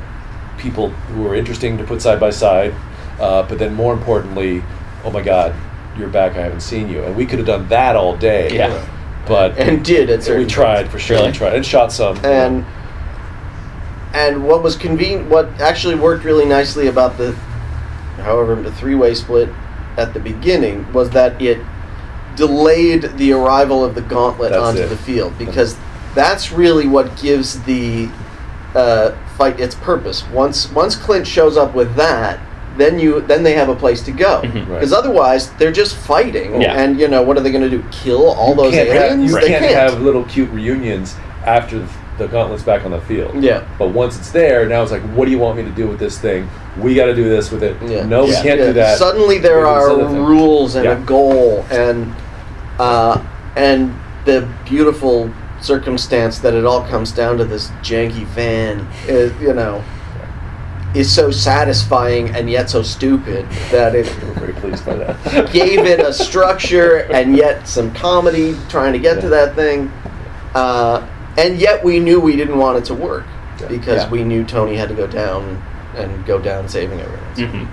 people 0.58 0.88
who 1.14 1.26
are 1.28 1.34
interesting 1.34 1.76
to 1.78 1.84
put 1.84 2.00
side 2.02 2.18
by 2.20 2.30
side, 2.30 2.74
uh, 3.20 3.42
but 3.42 3.58
then 3.58 3.74
more 3.74 3.92
importantly, 3.92 4.62
oh 5.04 5.10
my 5.10 5.22
God, 5.22 5.52
you're 5.98 6.08
back! 6.08 6.36
I 6.36 6.42
haven't 6.42 6.60
seen 6.60 6.88
you, 6.90 7.02
and 7.04 7.14
we 7.16 7.24
could 7.26 7.38
have 7.38 7.46
done 7.46 7.68
that 7.68 7.96
all 7.96 8.16
day. 8.16 8.50
Yeah. 8.54 8.72
but 9.26 9.56
and 9.58 9.84
did 9.84 10.08
at 10.10 10.22
certain 10.22 10.42
we 10.44 10.48
tried 10.48 10.88
for 10.90 10.98
sure. 10.98 11.16
Really? 11.16 11.30
We 11.30 11.36
tried 11.36 11.54
and 11.54 11.64
shot 11.66 11.92
some. 11.92 12.16
and 12.24 12.64
and 14.14 14.44
what 14.46 14.62
was 14.62 14.76
convenient 14.76 15.28
what 15.28 15.48
actually 15.60 15.94
worked 15.94 16.24
really 16.24 16.44
nicely 16.46 16.86
about 16.86 17.18
the 17.18 17.34
however 18.18 18.54
the 18.56 18.72
three-way 18.72 19.14
split 19.14 19.48
at 19.96 20.12
the 20.14 20.20
beginning 20.20 20.90
was 20.92 21.10
that 21.10 21.40
it 21.40 21.58
delayed 22.36 23.02
the 23.16 23.32
arrival 23.32 23.84
of 23.84 23.94
the 23.94 24.02
gauntlet 24.02 24.50
That's 24.50 24.62
onto 24.62 24.82
it. 24.82 24.88
the 24.88 24.96
field 24.96 25.36
because 25.38 25.76
that's 26.14 26.52
really 26.52 26.86
what 26.86 27.16
gives 27.20 27.62
the 27.62 28.10
uh, 28.74 29.12
fight 29.36 29.58
its 29.60 29.74
purpose. 29.74 30.26
Once 30.30 30.70
once 30.72 30.96
Clint 30.96 31.26
shows 31.26 31.56
up 31.56 31.74
with 31.74 31.94
that, 31.96 32.38
then 32.76 32.98
you 32.98 33.22
then 33.22 33.42
they 33.42 33.54
have 33.54 33.68
a 33.70 33.74
place 33.76 34.02
to 34.02 34.12
go. 34.12 34.42
Right. 34.42 34.66
Because 34.66 34.92
otherwise, 34.92 35.50
they're 35.54 35.72
just 35.72 35.96
fighting, 35.96 36.60
Yeah. 36.60 36.74
and 36.74 37.00
you 37.00 37.08
know 37.08 37.22
what 37.22 37.38
are 37.38 37.40
they 37.40 37.50
going 37.50 37.68
to 37.68 37.70
do? 37.70 37.82
Kill 37.90 38.30
all 38.32 38.50
You 38.50 38.56
those 38.56 38.74
can't 38.74 38.88
have- 38.90 39.02
aliens? 39.12 39.30
you 39.32 39.40
they 39.40 39.48
can't, 39.48 39.64
can't. 39.64 39.74
have 39.92 40.02
little 40.02 40.24
cute 40.24 40.50
reunions 40.50 41.16
after 41.46 41.86
the, 42.18 42.26
gauntlet's 42.28 42.62
back 42.62 42.84
on 42.84 42.90
the 42.90 43.00
field. 43.02 43.42
Yeah. 43.42 43.66
But 43.78 43.88
once 43.88 44.18
it's 44.18 44.30
there, 44.30 44.66
now 44.66 44.82
it's 44.82 44.92
like, 44.92 45.02
what 45.14 45.24
do 45.26 45.30
you 45.30 45.38
want 45.38 45.56
me 45.56 45.64
to 45.64 45.70
do 45.70 45.86
with 45.86 45.98
this 45.98 46.18
thing? 46.18 46.48
We 46.78 46.94
got 46.94 47.06
to 47.06 47.14
do 47.14 47.28
this 47.28 47.50
with 47.50 47.62
it. 47.62 47.76
Yeah. 47.82 48.04
No, 48.06 48.24
we 48.24 48.32
Yeah. 48.32 48.42
can't 48.42 48.60
Yeah. 48.60 48.66
do 48.66 48.72
that. 48.74 48.98
Suddenly 48.98 49.38
there 49.38 49.66
are 49.66 49.94
rules 49.96 50.74
and 50.74 50.86
a 50.88 50.96
goal 50.96 51.64
and 51.70 52.12
uh, 52.78 53.20
and 53.56 53.94
the 54.26 54.46
beautiful 54.66 55.30
circumstance 55.60 56.38
that 56.40 56.52
it 56.52 56.66
all 56.66 56.82
comes 56.82 57.10
down 57.10 57.38
to 57.38 57.44
this 57.44 57.68
janky 57.82 58.24
van 58.26 58.86
is 59.08 59.32
you 59.40 59.54
know 59.54 59.82
is 60.94 61.12
so 61.12 61.30
satisfying 61.30 62.28
and 62.36 62.50
yet 62.50 62.68
so 62.68 62.82
stupid 62.82 63.48
that 63.70 63.94
it 63.94 64.06
very 64.38 64.52
pleased 64.54 64.84
by 64.84 64.94
that. 64.94 65.50
gave 65.52 65.80
it 65.80 66.00
a 66.00 66.12
structure 66.12 66.98
and 67.12 67.36
yet 67.36 67.66
some 67.66 67.92
comedy 67.94 68.54
trying 68.68 68.92
to 68.92 68.98
get 68.98 69.20
to 69.20 69.28
that 69.30 69.54
thing 69.54 69.90
uh, 70.54 71.06
and 71.38 71.58
yet 71.58 71.84
we 71.84 72.00
knew 72.00 72.20
we 72.20 72.36
didn't 72.36 72.58
want 72.58 72.78
it 72.78 72.84
to 72.86 72.94
work 72.94 73.24
Yeah. 73.60 73.68
because 73.68 74.02
Yeah. 74.04 74.10
we 74.10 74.24
knew 74.24 74.44
Tony 74.44 74.76
had 74.76 74.88
to 74.88 74.94
go 74.94 75.06
down 75.06 75.62
and 75.94 76.24
go 76.26 76.38
down 76.38 76.68
saving 76.68 77.00
everyone. 77.00 77.34
Mm-hmm. 77.36 77.72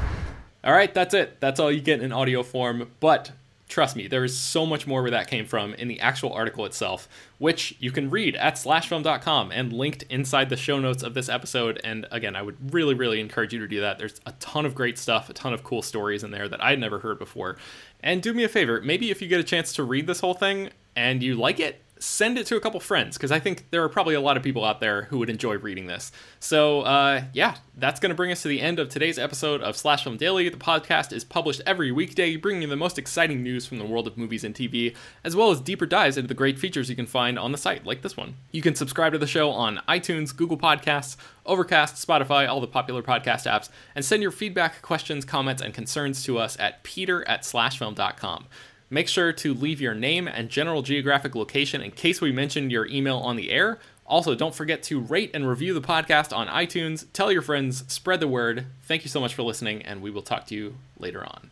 All 0.66 0.74
right, 0.74 0.94
that's 0.94 1.14
it. 1.14 1.40
That's 1.42 1.60
all 1.60 1.72
you 1.72 1.82
get 1.82 2.02
in 2.02 2.12
audio 2.14 2.42
form. 2.42 2.90
But 3.02 3.32
trust 3.68 3.96
me, 3.98 4.08
there 4.08 4.24
is 4.24 4.38
so 4.38 4.66
much 4.66 4.86
more 4.88 5.02
where 5.02 5.12
that 5.12 5.28
came 5.28 5.46
from 5.46 5.74
in 5.74 5.88
the 5.90 6.00
actual 6.00 6.32
article 6.32 6.64
itself, 6.66 7.10
which 7.40 7.76
you 7.80 7.92
can 7.92 8.10
read 8.10 8.36
at 8.38 8.54
slashfilm.com 8.56 9.52
and 9.52 9.74
linked 9.74 10.04
inside 10.04 10.50
the 10.50 10.56
show 10.56 10.80
notes 10.80 11.04
of 11.04 11.16
this 11.16 11.28
episode. 11.28 11.82
And 11.84 12.06
again, 12.12 12.36
I 12.36 12.44
would 12.44 12.74
really, 12.74 12.94
really 12.94 13.20
encourage 13.20 13.52
you 13.52 13.60
to 13.60 13.68
do 13.68 13.82
that. 13.82 13.98
There's 13.98 14.22
a 14.26 14.32
ton 14.34 14.66
of 14.66 14.74
great 14.76 14.98
stuff, 14.98 15.30
a 15.30 15.34
ton 15.34 15.54
of 15.54 15.64
cool 15.64 15.82
stories 15.82 16.24
in 16.24 16.32
there 16.32 16.48
that 16.48 16.64
I'd 16.64 16.80
never 16.80 17.00
heard 17.00 17.20
before. 17.20 17.58
And 18.02 18.22
do 18.22 18.34
me 18.34 18.44
a 18.44 18.50
favor, 18.50 18.80
maybe 18.82 19.12
if 19.12 19.22
you 19.22 19.28
get 19.28 19.40
a 19.40 19.44
chance 19.44 19.74
to 19.74 19.84
read 19.84 20.08
this 20.08 20.20
whole 20.22 20.34
thing 20.34 20.70
and 20.96 21.22
you 21.24 21.36
like 21.36 21.60
it, 21.60 21.82
send 22.04 22.38
it 22.38 22.46
to 22.48 22.58
a 22.58 22.60
couple 22.60 22.80
friends 22.82 23.18
because 23.18 23.32
I 23.32 23.40
think 23.40 23.70
there 23.72 23.82
are 23.82 23.90
probably 23.90 24.14
a 24.14 24.20
lot 24.20 24.36
of 24.36 24.44
people 24.44 24.66
out 24.66 24.82
there 24.82 25.04
who 25.04 25.20
would 25.20 25.30
enjoy 25.30 25.58
reading 25.58 25.88
this. 25.88 26.12
So, 26.40 26.82
uh, 26.82 27.24
yeah, 27.32 27.56
that's 27.78 28.00
going 28.00 28.10
to 28.10 28.16
bring 28.16 28.32
us 28.32 28.42
to 28.42 28.50
the 28.50 28.60
end 28.60 28.78
of 28.78 28.90
today's 28.90 29.18
episode 29.18 29.62
of 29.62 29.78
Slash 29.78 30.04
Film 30.04 30.18
Daily. 30.18 30.50
The 30.50 30.58
podcast 30.58 31.14
is 31.14 31.24
published 31.24 31.62
every 31.66 31.92
weekday, 31.94 32.36
bringing 32.36 32.64
you 32.64 32.68
the 32.68 32.76
most 32.76 33.00
exciting 33.00 33.42
news 33.42 33.66
from 33.66 33.78
the 33.78 33.86
world 33.86 34.06
of 34.06 34.18
movies 34.18 34.44
and 34.44 34.54
TV, 34.54 34.94
as 35.24 35.34
well 35.34 35.50
as 35.50 35.62
deeper 35.62 35.86
dives 35.86 36.18
into 36.18 36.28
the 36.28 36.34
great 36.34 36.60
features 36.60 36.90
you 36.90 36.96
can 36.96 37.06
find 37.06 37.40
on 37.40 37.54
the 37.54 37.58
site, 37.58 37.86
like 37.86 38.02
this 38.02 38.18
one. 38.18 38.36
You 38.52 38.62
can 38.62 38.76
subscribe 38.76 39.14
to 39.14 39.18
the 39.18 39.26
show 39.26 39.50
on 39.52 39.82
iTunes, 39.88 40.36
Google 40.36 40.58
Podcasts, 40.58 41.16
Overcast, 41.46 42.06
Spotify, 42.06 42.50
all 42.50 42.60
the 42.60 42.68
popular 42.68 43.02
podcast 43.02 43.50
apps, 43.50 43.70
and 43.96 44.04
send 44.04 44.22
your 44.22 44.32
feedback, 44.32 44.82
questions, 44.82 45.24
comments, 45.24 45.62
and 45.62 45.74
concerns 45.74 46.24
to 46.26 46.38
us 46.38 46.60
at 46.60 46.84
peter 46.84 47.28
at 47.28 47.44
slashfilm.com. 47.44 48.48
Make 48.94 49.08
sure 49.08 49.34
to 49.34 49.56
leave 49.56 49.82
your 49.82 49.96
name 49.96 50.28
and 50.28 50.50
general 50.50 50.84
geographic 50.84 51.34
location 51.34 51.82
in 51.82 51.90
case 51.90 52.22
we 52.22 52.32
mention 52.32 52.70
your 52.70 52.86
email 52.86 53.18
on 53.18 53.38
the 53.38 53.50
air. 53.50 53.80
Also, 54.06 54.36
don't 54.36 54.54
forget 54.54 54.84
to 54.84 55.00
rate 55.00 55.32
and 55.34 55.50
review 55.50 55.74
the 55.74 55.82
podcast 55.82 56.32
on 56.32 56.46
iTunes. 56.48 57.08
Tell 57.12 57.32
your 57.32 57.42
friends, 57.42 57.92
spread 57.92 58.20
the 58.20 58.28
word. 58.28 58.68
Thank 58.84 59.04
you 59.04 59.10
so 59.10 59.20
much 59.20 59.34
for 59.34 59.42
listening, 59.42 59.82
and 59.82 60.04
we 60.04 60.12
will 60.12 60.22
talk 60.22 60.46
to 60.46 60.56
you 60.56 60.76
later 61.00 61.26
on. 61.26 61.50